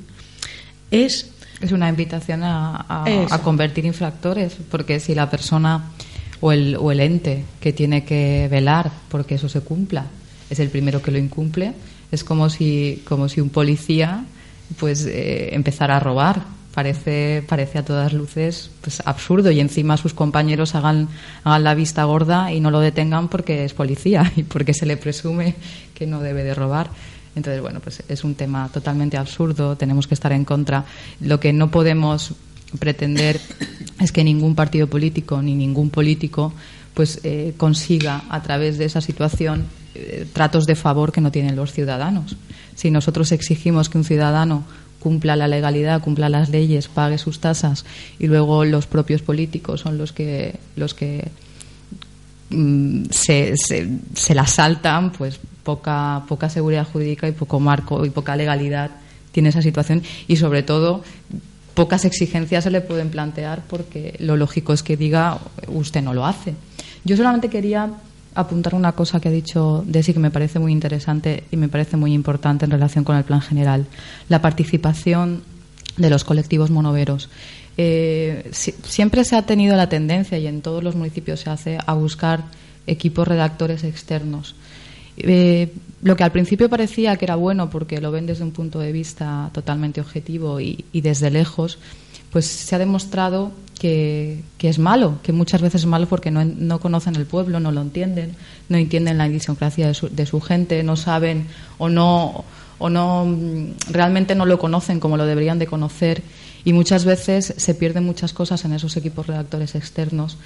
es... 0.90 1.30
Es 1.60 1.72
una 1.72 1.88
invitación 1.88 2.42
a, 2.44 3.40
convertir 3.42 3.84
infractores, 3.84 4.56
porque 4.70 5.00
si 5.00 5.12
la 5.16 5.28
persona 5.28 5.90
o 6.40 6.52
el, 6.52 6.76
o 6.76 6.92
el 6.92 7.00
ente 7.00 7.44
que 7.60 7.72
tiene 7.72 8.04
que 8.04 8.46
velar 8.48 8.92
porque 9.08 9.34
eso 9.34 9.48
se 9.48 9.60
cumpla 9.62 10.06
es 10.50 10.58
el 10.60 10.70
primero 10.70 11.02
que 11.02 11.10
lo 11.10 11.18
incumple, 11.18 11.72
es 12.10 12.24
como 12.24 12.48
si, 12.50 13.02
como 13.06 13.28
si 13.28 13.40
un 13.40 13.50
policía 13.50 14.24
pues 14.78 15.06
eh, 15.06 15.54
empezara 15.54 15.96
a 15.96 16.00
robar 16.00 16.42
parece, 16.74 17.42
parece 17.48 17.78
a 17.78 17.84
todas 17.84 18.12
luces 18.12 18.70
pues, 18.80 19.02
absurdo 19.04 19.50
y 19.50 19.60
encima 19.60 19.96
sus 19.96 20.14
compañeros 20.14 20.74
hagan, 20.74 21.08
hagan 21.44 21.64
la 21.64 21.74
vista 21.74 22.04
gorda 22.04 22.52
y 22.52 22.60
no 22.60 22.70
lo 22.70 22.80
detengan 22.80 23.28
porque 23.28 23.64
es 23.64 23.74
policía 23.74 24.32
y 24.36 24.42
porque 24.42 24.74
se 24.74 24.86
le 24.86 24.96
presume 24.96 25.54
que 25.94 26.06
no 26.06 26.20
debe 26.20 26.44
de 26.44 26.54
robar. 26.54 26.90
Entonces, 27.34 27.60
bueno, 27.60 27.80
pues 27.80 28.02
es 28.08 28.24
un 28.24 28.34
tema 28.34 28.68
totalmente 28.72 29.16
absurdo, 29.16 29.76
tenemos 29.76 30.06
que 30.06 30.14
estar 30.14 30.32
en 30.32 30.44
contra. 30.44 30.84
Lo 31.20 31.38
que 31.38 31.52
no 31.52 31.70
podemos 31.70 32.32
pretender 32.78 33.40
es 34.00 34.12
que 34.12 34.24
ningún 34.24 34.54
partido 34.54 34.86
político 34.88 35.40
ni 35.42 35.54
ningún 35.54 35.90
político 35.90 36.52
pues 36.94 37.20
eh, 37.22 37.54
consiga 37.56 38.24
a 38.28 38.42
través 38.42 38.76
de 38.76 38.84
esa 38.84 39.00
situación 39.00 39.66
eh, 39.94 40.26
tratos 40.32 40.66
de 40.66 40.74
favor 40.74 41.12
que 41.12 41.20
no 41.20 41.30
tienen 41.30 41.54
los 41.54 41.72
ciudadanos. 41.72 42.36
Si 42.74 42.90
nosotros 42.90 43.32
exigimos 43.32 43.88
que 43.88 43.98
un 43.98 44.04
ciudadano 44.04 44.64
cumpla 45.00 45.36
la 45.36 45.48
legalidad, 45.48 46.02
cumpla 46.02 46.28
las 46.28 46.48
leyes, 46.48 46.88
pague 46.88 47.18
sus 47.18 47.40
tasas 47.40 47.84
y 48.18 48.26
luego 48.26 48.64
los 48.64 48.86
propios 48.86 49.22
políticos 49.22 49.80
son 49.80 49.98
los 49.98 50.12
que 50.12 50.56
los 50.76 50.94
que 50.94 51.28
mm, 52.50 53.04
se, 53.10 53.54
se, 53.56 54.34
la 54.34 54.46
saltan, 54.46 55.12
pues 55.12 55.40
poca 55.62 56.24
poca 56.28 56.48
seguridad 56.48 56.86
jurídica 56.90 57.28
y 57.28 57.32
poco 57.32 57.60
marco 57.60 58.04
y 58.04 58.10
poca 58.10 58.36
legalidad 58.36 58.90
tiene 59.32 59.50
esa 59.50 59.62
situación 59.62 60.02
y 60.26 60.36
sobre 60.36 60.62
todo 60.62 61.02
pocas 61.74 62.04
exigencias 62.04 62.64
se 62.64 62.70
le 62.70 62.80
pueden 62.80 63.10
plantear 63.10 63.62
porque 63.68 64.16
lo 64.18 64.36
lógico 64.36 64.72
es 64.72 64.82
que 64.82 64.96
diga 64.96 65.38
usted 65.68 66.02
no 66.02 66.14
lo 66.14 66.26
hace. 66.26 66.54
Yo 67.04 67.16
solamente 67.16 67.48
quería 67.48 67.92
apuntar 68.40 68.74
una 68.74 68.92
cosa 68.92 69.20
que 69.20 69.28
ha 69.28 69.32
dicho 69.32 69.82
Desi 69.86 70.12
que 70.12 70.20
me 70.20 70.30
parece 70.30 70.60
muy 70.60 70.70
interesante 70.72 71.44
y 71.50 71.56
me 71.56 71.68
parece 71.68 71.96
muy 71.96 72.12
importante 72.12 72.64
en 72.64 72.70
relación 72.70 73.02
con 73.04 73.16
el 73.16 73.24
plan 73.24 73.40
general, 73.40 73.86
la 74.28 74.40
participación 74.40 75.42
de 75.96 76.08
los 76.08 76.22
colectivos 76.22 76.70
monoveros. 76.70 77.28
Eh, 77.76 78.48
siempre 78.52 79.24
se 79.24 79.36
ha 79.36 79.42
tenido 79.42 79.76
la 79.76 79.88
tendencia, 79.88 80.38
y 80.38 80.46
en 80.46 80.62
todos 80.62 80.84
los 80.84 80.94
municipios 80.94 81.40
se 81.40 81.50
hace, 81.50 81.78
a 81.84 81.94
buscar 81.94 82.44
equipos 82.86 83.26
redactores 83.26 83.82
externos. 83.82 84.54
Eh, 85.16 85.72
lo 86.02 86.14
que 86.14 86.22
al 86.22 86.30
principio 86.30 86.68
parecía 86.68 87.16
que 87.16 87.24
era 87.24 87.34
bueno 87.34 87.70
porque 87.70 88.00
lo 88.00 88.12
ven 88.12 88.26
desde 88.26 88.44
un 88.44 88.52
punto 88.52 88.78
de 88.78 88.92
vista 88.92 89.50
totalmente 89.52 90.00
objetivo 90.00 90.60
y 90.60 90.84
desde 90.92 91.30
lejos, 91.30 91.80
pues 92.30 92.46
se 92.46 92.76
ha 92.76 92.78
demostrado 92.78 93.50
que, 93.78 94.42
es 94.58 94.78
malo, 94.78 95.18
que 95.22 95.32
muchas 95.32 95.62
veces 95.62 95.82
es 95.82 95.86
malo 95.86 96.06
porque 96.06 96.30
no, 96.30 96.44
no, 96.44 96.80
conocen 96.80 97.16
el 97.16 97.26
pueblo, 97.26 97.60
no 97.60 97.72
lo 97.72 97.80
entienden, 97.80 98.34
no 98.68 98.76
entienden 98.76 99.18
la 99.18 99.28
idiosincrasia 99.28 99.86
de 99.86 99.94
su, 99.94 100.08
de 100.08 100.26
su 100.26 100.40
gente, 100.40 100.82
no 100.82 100.96
saben 100.96 101.46
o 101.78 101.88
no, 101.88 102.44
o 102.78 102.90
no 102.90 103.24
mm, 103.24 103.90
realmente 103.90 104.34
no 104.34 104.46
lo 104.46 104.58
conocen 104.58 105.00
como 105.00 105.16
lo 105.16 105.26
deberían 105.26 105.58
de 105.58 105.66
conocer. 105.66 106.22
Y 106.64 106.72
muchas 106.72 107.04
veces 107.04 107.54
se 107.56 107.74
pierden 107.74 108.04
muchas 108.04 108.32
cosas 108.32 108.64
en 108.64 108.72
esos 108.72 108.96
equipos 108.96 109.26
redactores 109.26 109.74
externos 109.74 110.36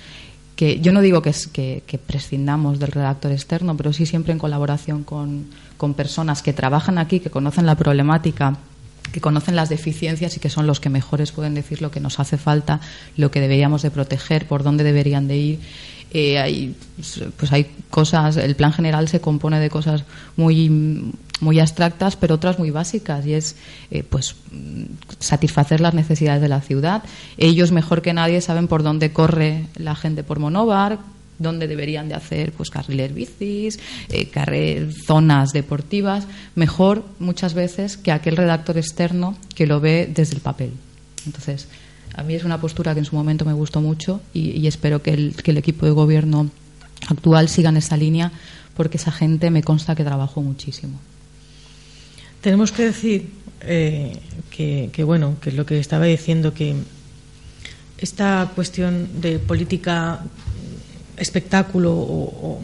que 0.55 0.81
yo 0.81 0.93
no 0.93 1.01
digo 1.01 1.23
que, 1.23 1.35
que, 1.53 1.83
que 1.87 1.99
prescindamos 1.99 2.79
del 2.79 2.93
redactor 2.93 3.33
externo, 3.33 3.77
pero 3.77 3.93
sí 3.95 4.05
siempre 4.05 4.35
en 4.35 4.39
colaboración 4.39 5.03
con, 5.03 5.47
con 5.79 5.95
personas 5.95 6.43
que 6.43 6.53
trabajan 6.53 6.99
aquí, 6.99 7.21
que 7.21 7.31
conocen 7.31 7.65
la 7.65 7.75
problemática 7.75 8.59
que 9.11 9.21
conocen 9.21 9.57
las 9.57 9.69
deficiencias 9.69 10.37
y 10.37 10.41
que 10.41 10.51
son 10.51 10.67
los 10.67 10.81
que 10.81 10.91
mejores 10.91 11.33
pueden 11.33 11.55
decir 11.55 11.83
lo 11.83 11.91
que 11.91 12.01
nos 12.01 12.21
hace 12.21 12.39
falta, 12.39 12.81
lo 13.17 13.31
que 13.31 13.41
deberíamos 13.41 13.83
de 13.83 13.91
proteger, 13.91 14.47
por 14.47 14.63
dónde 14.63 14.85
deberían 14.85 15.29
de 15.29 15.37
ir. 15.37 15.59
eh, 16.13 16.39
hay, 16.39 16.75
pues 17.37 17.53
hay 17.53 17.67
cosas, 17.91 18.37
el 18.37 18.55
plan 18.55 18.73
general 18.73 19.09
se 19.09 19.21
compone 19.21 19.59
de 19.61 19.71
cosas 19.71 20.05
muy 20.37 21.13
muy 21.41 21.59
abstractas, 21.59 22.15
pero 22.15 22.37
otras 22.37 22.59
muy 22.59 22.71
básicas, 22.71 23.27
y 23.27 23.35
es 23.35 23.57
eh, 23.91 24.05
pues 24.09 24.37
satisfacer 25.19 25.81
las 25.81 25.93
necesidades 25.93 26.41
de 26.41 26.49
la 26.49 26.61
ciudad. 26.61 27.03
Ellos 27.37 27.73
mejor 27.73 28.01
que 28.01 28.13
nadie 28.13 28.41
saben 28.41 28.69
por 28.69 28.85
dónde 28.85 29.13
corre 29.13 29.67
la 29.75 29.97
gente 29.97 30.23
por 30.23 30.39
Monóvar, 30.39 31.01
dónde 31.43 31.69
deberían 31.69 32.09
de 32.09 32.15
hacer 32.15 32.53
pues 32.53 32.71
carriles 32.71 33.15
bicis, 33.15 33.79
eh, 34.09 34.91
zonas 35.07 35.53
deportivas, 35.53 36.27
mejor 36.55 37.05
muchas 37.19 37.55
veces 37.55 37.97
que 37.97 38.13
aquel 38.13 38.37
redactor 38.37 38.79
externo 38.79 39.37
que 39.55 39.67
lo 39.67 39.81
ve 39.81 40.11
desde 40.13 40.35
el 40.35 40.41
papel. 40.41 40.73
Entonces, 41.27 41.69
a 42.15 42.23
mí 42.23 42.35
es 42.35 42.45
una 42.45 42.61
postura 42.61 42.95
que 42.95 43.01
en 43.01 43.07
su 43.07 43.17
momento 43.17 43.45
me 43.45 43.53
gustó 43.53 43.81
mucho 43.81 44.21
y, 44.35 44.67
espero 44.67 45.03
que 45.03 45.13
el, 45.13 45.35
que 45.43 45.51
el 45.51 45.59
equipo 45.59 45.87
de 45.87 45.93
gobierno 45.93 46.51
actual 47.09 47.49
siga 47.49 47.71
en 47.71 47.79
esa 47.79 47.97
línea 47.97 48.33
porque 48.77 48.97
esa 48.97 49.13
gente 49.13 49.51
me 49.51 49.63
consta 49.63 49.95
que 49.95 50.05
trabajó 50.05 50.43
muchísimo. 50.43 50.99
Tenemos 52.41 52.73
que 52.73 52.85
decir 52.85 53.31
eh, 53.61 54.19
que, 54.51 54.91
que, 54.93 55.05
bueno, 55.05 55.37
que 55.41 55.53
lo 55.53 55.65
que 55.65 55.79
estaba 55.79 56.07
diciendo, 56.07 56.53
que 56.55 56.75
esta 57.99 58.51
cuestión 58.55 59.21
de 59.21 59.39
política 59.39 60.21
espectáculo 61.23 61.93
o, 61.93 62.61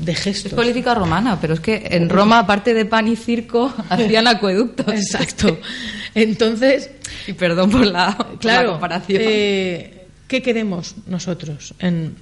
de 0.00 0.14
gestos. 0.14 0.52
Es 0.52 0.54
política 0.54 0.94
romana, 0.94 1.40
pero 1.40 1.54
es 1.54 1.60
que 1.60 1.88
en 1.90 2.08
Roma, 2.08 2.40
aparte 2.40 2.72
de 2.74 2.84
pan 2.84 3.08
y 3.08 3.16
circo, 3.16 3.72
hacían 3.88 4.26
acueductos. 4.26 4.88
Exacto. 4.88 5.58
Entonces. 6.14 6.90
Y 7.26 7.32
perdón 7.32 7.70
por 7.70 7.86
la, 7.86 8.16
comparación. 8.66 9.20
Eh, 9.22 10.06
¿Qué 10.28 10.42
queremos 10.42 10.94
nosotros 11.06 11.74
en, 11.78 12.14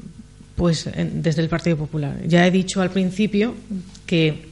pues, 0.55 0.89
desde 0.95 1.43
el 1.43 1.49
Partido 1.49 1.77
Popular? 1.77 2.17
Ya 2.27 2.47
he 2.47 2.51
dicho 2.51 2.81
al 2.81 2.91
principio 2.91 3.55
que 4.07 4.49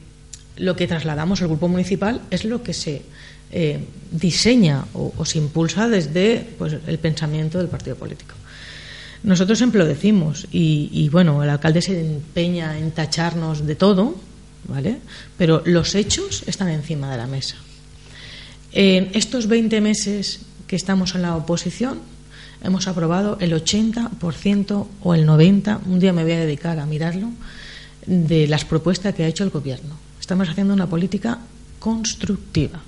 lo 0.57 0.75
que 0.75 0.87
trasladamos 0.87 1.41
al 1.41 1.47
grupo 1.47 1.67
municipal 1.67 2.21
es 2.29 2.45
lo 2.45 2.63
que 2.63 2.73
se 2.73 3.01
eh, 3.51 3.79
diseña 4.11 4.85
o, 4.93 5.25
se 5.25 5.37
impulsa 5.37 5.87
desde 5.87 6.45
pues, 6.57 6.75
el 6.87 6.99
pensamiento 6.99 7.57
del 7.57 7.67
partido 7.67 7.95
político. 7.95 8.35
Nosotros 9.25 9.57
siempre 9.57 9.79
lo 9.79 9.87
decimos 9.87 10.45
y, 10.51 11.09
bueno, 11.09 11.41
el 11.41 11.49
alcalde 11.49 11.81
se 11.81 11.99
empeña 11.99 12.77
en 12.77 12.91
tacharnos 12.91 13.65
de 13.65 13.75
todo, 13.75 14.15
¿vale? 14.67 14.99
Pero 15.35 15.63
los 15.65 15.95
hechos 15.95 16.43
están 16.45 16.69
encima 16.69 17.09
de 17.11 17.17
la 17.17 17.25
mesa. 17.25 17.55
En 18.71 19.09
estos 19.13 19.47
20 19.47 19.81
meses 19.81 20.41
que 20.67 20.75
estamos 20.75 21.15
en 21.15 21.23
la 21.23 21.35
oposición, 21.35 22.01
hemos 22.63 22.87
aprobado 22.87 23.37
el 23.41 23.53
80% 23.53 24.87
o 25.01 25.13
el 25.15 25.27
90%, 25.27 25.79
un 25.87 25.99
día 25.99 26.13
me 26.13 26.21
voy 26.21 26.33
a 26.33 26.39
dedicar 26.39 26.77
a 26.77 26.85
mirarlo, 26.85 27.29
de 28.05 28.47
las 28.47 28.63
propuestas 28.63 29.15
que 29.15 29.23
ha 29.23 29.27
hecho 29.27 29.43
el 29.43 29.49
Gobierno. 29.49 29.97
Estamos 30.19 30.47
haciendo 30.49 30.75
una 30.75 30.85
política 30.85 31.39
constructiva. 31.79 32.79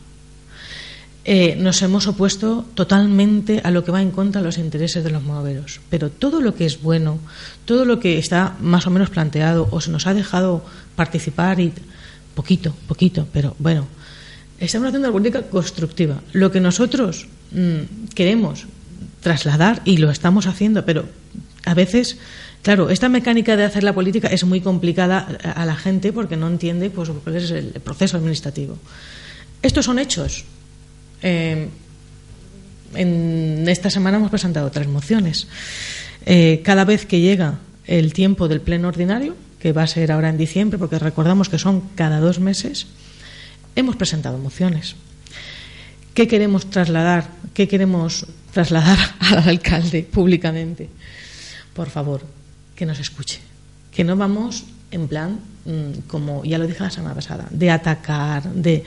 Eh, 1.29 1.57
nos 1.59 1.81
hemos 1.81 2.07
opuesto 2.07 2.63
totalmente 2.73 3.59
a 3.65 3.69
lo 3.69 3.83
que 3.83 3.91
va 3.91 4.01
en 4.01 4.11
contra 4.11 4.39
de 4.39 4.47
los 4.47 4.57
intereses 4.57 5.03
de 5.03 5.11
los 5.11 5.23
moveros. 5.23 5.81
Pero 5.89 6.09
todo 6.09 6.39
lo 6.39 6.55
que 6.55 6.65
es 6.65 6.81
bueno, 6.81 7.19
todo 7.65 7.83
lo 7.83 7.99
que 7.99 8.17
está 8.17 8.55
más 8.61 8.87
o 8.87 8.91
menos 8.91 9.09
planteado 9.09 9.67
o 9.71 9.81
se 9.81 9.91
nos 9.91 10.07
ha 10.07 10.13
dejado 10.13 10.63
participar 10.95 11.59
y 11.59 11.73
poquito, 12.33 12.73
poquito, 12.87 13.27
pero 13.33 13.57
bueno, 13.59 13.87
estamos 14.57 14.87
haciendo 14.87 15.09
una 15.09 15.13
política 15.13 15.41
constructiva. 15.41 16.21
Lo 16.31 16.49
que 16.49 16.61
nosotros 16.61 17.27
mm, 17.51 18.13
queremos 18.15 18.65
trasladar 19.19 19.81
y 19.83 19.97
lo 19.97 20.09
estamos 20.09 20.47
haciendo, 20.47 20.85
pero 20.85 21.03
a 21.65 21.73
veces 21.73 22.17
Claro, 22.63 22.89
esta 22.89 23.07
mecánica 23.07 23.55
de 23.55 23.63
hacer 23.63 23.83
la 23.83 23.93
política 23.93 24.27
es 24.27 24.43
muy 24.43 24.59
complicada 24.59 25.19
a 25.55 25.65
la 25.65 25.75
gente 25.75 26.11
porque 26.11 26.35
no 26.35 26.47
entiende 26.47 26.89
pues, 26.89 27.09
cuál 27.23 27.35
es 27.37 27.51
el 27.51 27.67
proceso 27.81 28.17
administrativo. 28.17 28.77
Estos 29.61 29.85
son 29.85 29.99
hechos. 29.99 30.43
Eh, 31.21 31.67
en 32.95 33.65
esta 33.67 33.89
semana 33.89 34.17
hemos 34.17 34.29
presentado 34.29 34.71
tres 34.71 34.87
mociones. 34.87 35.47
Eh, 36.25 36.61
cada 36.63 36.85
vez 36.85 37.05
que 37.05 37.19
llega 37.19 37.59
el 37.85 38.13
tiempo 38.13 38.47
del 38.47 38.61
pleno 38.61 38.87
ordinario, 38.87 39.35
que 39.59 39.73
va 39.73 39.83
a 39.83 39.87
ser 39.87 40.11
ahora 40.11 40.29
en 40.29 40.37
diciembre, 40.37 40.77
porque 40.77 40.99
recordamos 40.99 41.49
que 41.49 41.57
son 41.57 41.81
cada 41.95 42.19
dos 42.19 42.39
meses, 42.39 42.87
hemos 43.75 43.95
presentado 43.95 44.37
mociones. 44.37 44.95
¿Qué 46.13 46.27
queremos 46.27 46.69
trasladar? 46.69 47.29
¿Qué 47.53 47.67
queremos 47.67 48.25
trasladar 48.51 48.97
al 49.19 49.49
alcalde 49.49 50.03
públicamente? 50.03 50.89
Por 51.73 51.89
favor, 51.89 52.21
que 52.75 52.85
nos 52.85 52.99
escuche. 52.99 53.39
Que 53.91 54.03
no 54.03 54.15
vamos 54.15 54.65
en 54.91 55.07
plan, 55.07 55.39
mm, 55.65 56.07
como 56.07 56.43
ya 56.43 56.57
lo 56.57 56.67
dije 56.67 56.83
la 56.83 56.89
semana 56.89 57.15
pasada, 57.15 57.47
de 57.51 57.69
atacar, 57.69 58.43
de 58.51 58.83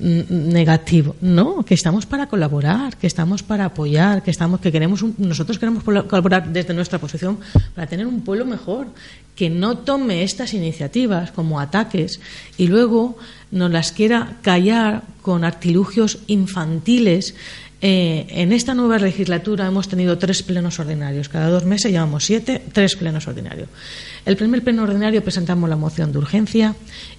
negativo. 0.00 1.14
No, 1.20 1.62
que 1.62 1.74
estamos 1.74 2.06
para 2.06 2.26
colaborar, 2.26 2.96
que 2.96 3.06
estamos 3.06 3.42
para 3.42 3.66
apoyar, 3.66 4.22
que 4.22 4.30
estamos, 4.30 4.60
que 4.60 4.72
queremos, 4.72 5.04
nosotros 5.18 5.58
queremos 5.58 5.84
colaborar 5.84 6.48
desde 6.48 6.74
nuestra 6.74 6.98
posición 6.98 7.38
para 7.74 7.86
tener 7.86 8.06
un 8.06 8.22
pueblo 8.22 8.46
mejor, 8.46 8.88
que 9.36 9.50
no 9.50 9.78
tome 9.78 10.22
estas 10.22 10.54
iniciativas 10.54 11.30
como 11.30 11.60
ataques 11.60 12.20
y 12.56 12.66
luego 12.66 13.18
nos 13.50 13.70
las 13.70 13.92
quiera 13.92 14.38
callar 14.42 15.02
con 15.22 15.44
artilugios 15.44 16.18
infantiles 16.26 17.34
eh, 17.82 18.26
en 18.28 18.52
esta 18.52 18.74
nueva 18.74 18.98
legislatura 18.98 19.66
hemos 19.66 19.88
tenido 19.88 20.18
tres 20.18 20.42
plenos 20.42 20.78
ordinarios. 20.78 21.28
Cada 21.28 21.48
dos 21.48 21.64
meses 21.64 21.90
llevamos 21.90 22.24
siete, 22.24 22.62
tres 22.72 22.96
plenos 22.96 23.26
ordinarios. 23.26 23.68
El 24.26 24.36
primer 24.36 24.62
pleno 24.62 24.82
ordinario 24.82 25.22
presentamos 25.22 25.68
la 25.68 25.76
moción 25.76 26.12
de 26.12 26.18
urgencia 26.18 26.74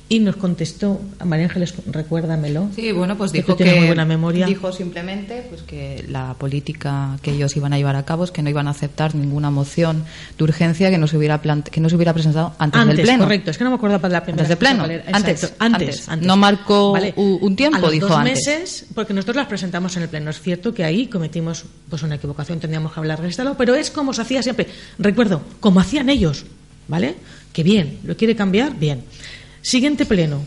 y 0.08 0.20
nos 0.20 0.36
contestó, 0.36 1.00
a 1.20 1.26
María 1.26 1.46
Ángeles, 1.46 1.74
recuérdamelo. 1.88 2.68
Sí, 2.76 2.92
bueno, 2.92 3.18
pues 3.18 3.32
dijo 3.32 3.56
que, 3.56 3.86
buena 3.86 4.04
memoria. 4.04 4.46
dijo 4.46 4.74
simplemente 4.74 5.46
pues 5.50 5.62
que 5.62 6.04
la 6.10 6.34
política 6.34 7.18
que 7.22 7.32
ellos 7.32 7.56
iban 7.56 7.72
a 7.72 7.78
llevar 7.78 7.96
a 7.96 8.04
cabo 8.04 8.26
es 8.26 8.32
que 8.32 8.42
no 8.42 8.50
iban 8.50 8.68
a 8.68 8.72
aceptar 8.72 9.16
ninguna 9.16 9.50
moción 9.52 10.04
de 10.38 10.44
urgencia 10.44 10.90
que 10.90 10.98
no 10.98 11.08
se 11.08 11.18
hubiera 11.18 11.42
que 11.42 11.80
no 11.80 11.90
se 11.90 11.96
hubiera 11.96 12.14
presentado 12.14 12.54
antes, 12.60 12.86
del 12.88 13.02
pleno. 13.02 13.24
correcto, 13.24 13.52
es 13.52 13.58
que 13.58 13.64
no 13.64 13.70
me 13.70 13.78
acuerdo 13.78 14.02
para 14.02 14.12
la 14.12 14.24
primera. 14.24 14.44
Antes 14.44 14.50
del 14.50 14.58
pleno, 14.58 14.84
antes, 15.14 15.54
antes, 15.60 16.04
antes, 16.08 16.26
No 16.26 16.36
marcó 16.36 16.92
un 17.16 17.56
tiempo, 17.56 17.88
a 17.88 17.90
dijo 17.90 18.08
dos 18.10 18.18
antes. 18.18 18.46
meses, 18.46 18.86
porque 18.94 19.14
nosotros 19.14 19.38
las 19.38 19.48
presentamos 19.48 19.96
en 19.96 20.04
el 20.04 20.10
pleno. 20.10 20.30
Es 20.30 20.40
cierto 20.52 20.74
que 20.74 20.84
ahí 20.84 21.08
cometimos 21.08 21.64
pues 21.90 22.04
una 22.04 22.16
equivocación, 22.16 22.60
tendríamos 22.60 22.92
que 22.92 23.00
hablar 23.00 23.22
de 23.22 23.56
pero 23.58 23.74
es 23.74 23.90
como 23.90 24.14
se 24.14 24.22
hacía 24.22 24.44
siempre. 24.44 24.68
Recuerdo, 25.00 25.42
como 25.62 25.80
hacían 25.80 26.10
ellos, 26.10 26.44
¿vale? 26.90 27.16
Que 27.54 27.64
bien, 27.64 28.00
lo 28.04 28.18
quiere 28.18 28.36
cambiar, 28.36 28.76
bien. 28.76 29.04
Siguiente 29.62 30.06
pleno. 30.06 30.42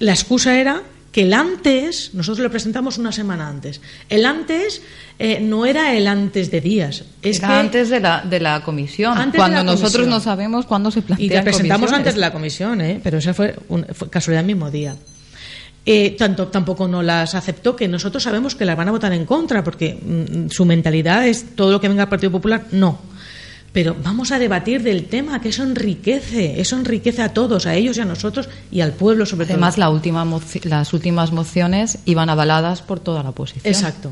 La 0.00 0.12
excusa 0.12 0.58
era 0.58 0.82
que 1.12 1.22
el 1.22 1.34
antes, 1.34 2.14
nosotros 2.14 2.42
lo 2.42 2.50
presentamos 2.50 2.98
una 2.98 3.12
semana 3.12 3.46
antes, 3.46 3.80
el 4.08 4.26
antes 4.26 4.82
eh, 5.20 5.38
no 5.40 5.66
era 5.66 5.94
el 5.94 6.08
antes 6.08 6.50
de 6.50 6.60
días. 6.60 7.04
Es 7.22 7.38
era 7.38 7.60
antes 7.60 7.90
de 7.90 8.00
la, 8.00 8.22
de 8.22 8.40
la 8.40 8.64
comisión, 8.64 9.16
cuando 9.36 9.62
nosotros 9.62 10.08
no 10.08 10.18
sabemos 10.18 10.66
cuándo 10.66 10.90
se 10.90 11.02
plantea. 11.02 11.24
Y 11.24 11.28
la 11.28 11.44
presentamos 11.44 11.92
antes 11.92 12.14
de 12.14 12.20
la 12.20 12.32
comisión, 12.32 12.80
¿eh? 12.80 13.00
pero 13.04 13.18
esa 13.18 13.34
fue, 13.34 13.54
fue 13.92 14.10
casualidad 14.10 14.40
el 14.40 14.46
mismo 14.46 14.68
día. 14.68 14.96
Eh, 15.84 16.14
tanto, 16.16 16.46
tampoco 16.46 16.86
no 16.86 17.02
las 17.02 17.34
aceptó, 17.34 17.74
que 17.74 17.88
nosotros 17.88 18.22
sabemos 18.22 18.54
que 18.54 18.64
las 18.64 18.76
van 18.76 18.88
a 18.88 18.92
votar 18.92 19.12
en 19.12 19.26
contra, 19.26 19.64
porque 19.64 19.94
mm, 19.94 20.50
su 20.50 20.64
mentalidad 20.64 21.26
es 21.26 21.56
todo 21.56 21.72
lo 21.72 21.80
que 21.80 21.88
venga 21.88 22.04
al 22.04 22.08
Partido 22.08 22.30
Popular, 22.30 22.66
no 22.70 23.12
pero 23.72 23.96
vamos 24.02 24.32
a 24.32 24.38
debatir 24.38 24.82
del 24.82 25.06
tema, 25.06 25.40
que 25.40 25.48
eso 25.48 25.62
enriquece, 25.62 26.60
eso 26.60 26.76
enriquece 26.76 27.22
a 27.22 27.32
todos, 27.32 27.66
a 27.66 27.74
ellos 27.74 27.96
y 27.96 28.02
a 28.02 28.04
nosotros 28.04 28.48
y 28.70 28.82
al 28.82 28.92
pueblo 28.92 29.24
sobre 29.24 29.46
todo. 29.46 29.54
Además, 29.54 29.78
la 29.78 29.88
última 29.88 30.26
las 30.64 30.92
últimas 30.92 31.32
mociones 31.32 31.98
iban 32.04 32.28
avaladas 32.28 32.82
por 32.82 33.00
toda 33.00 33.22
la 33.22 33.30
oposición. 33.30 33.72
Exacto. 33.72 34.10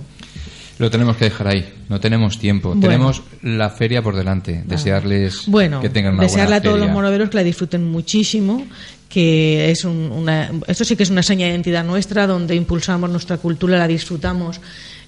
Lo 0.80 0.90
tenemos 0.90 1.18
que 1.18 1.26
dejar 1.26 1.46
ahí, 1.46 1.74
no 1.90 2.00
tenemos 2.00 2.38
tiempo. 2.38 2.74
Tenemos 2.80 3.22
la 3.42 3.68
feria 3.68 4.00
por 4.00 4.16
delante. 4.16 4.62
Desearles 4.64 5.42
que 5.82 5.90
tengan 5.90 6.14
una 6.14 6.22
desearle 6.22 6.56
a 6.56 6.62
todos 6.62 6.80
los 6.80 6.88
moroveros 6.88 7.28
que 7.28 7.36
la 7.36 7.42
disfruten 7.42 7.84
muchísimo, 7.84 8.66
que 9.10 9.70
es 9.70 9.84
una, 9.84 10.50
esto 10.68 10.86
sí 10.86 10.96
que 10.96 11.02
es 11.02 11.10
una 11.10 11.22
seña 11.22 11.44
de 11.44 11.52
identidad 11.52 11.84
nuestra, 11.84 12.26
donde 12.26 12.54
impulsamos 12.54 13.10
nuestra 13.10 13.36
cultura, 13.36 13.76
la 13.76 13.86
disfrutamos 13.86 14.58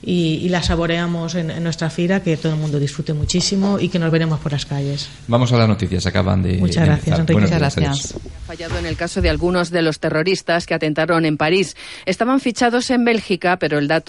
y, 0.03 0.49
la 0.49 0.63
saboreamos 0.63 1.35
en, 1.37 1.63
nuestra 1.63 1.89
fira, 1.89 2.21
que 2.21 2.37
todo 2.37 2.53
el 2.53 2.59
mundo 2.59 2.79
disfrute 2.79 3.13
muchísimo 3.13 3.79
y 3.79 3.89
que 3.89 3.99
nos 3.99 4.11
veremos 4.11 4.41
por 4.41 4.53
las 4.53 4.67
calles. 4.67 5.09
Vamos 5.29 5.53
a 5.53 5.57
las 5.57 5.69
noticias, 5.69 6.05
acaban 6.07 6.43
de. 6.43 6.59
Muchas 6.59 6.85
gracias, 6.85 7.19
Enrique. 7.21 7.41
Muchas 7.41 7.59
gracias. 7.59 8.15
Ha 8.15 8.47
fallado 8.47 8.79
en 8.79 8.87
el 8.87 8.97
caso 8.97 9.23
de 9.23 9.31
algunos 9.31 9.71
de 9.71 9.83
los 9.83 10.01
terroristas 10.01 10.67
que 10.67 10.75
atentaron 10.75 11.25
en 11.25 11.37
París. 11.37 11.77
Estaban 12.05 12.41
fichados 12.41 12.91
en 12.91 13.05
Bélgica, 13.05 13.59
pero 13.59 13.79
el 13.79 13.87
dato 13.87 14.01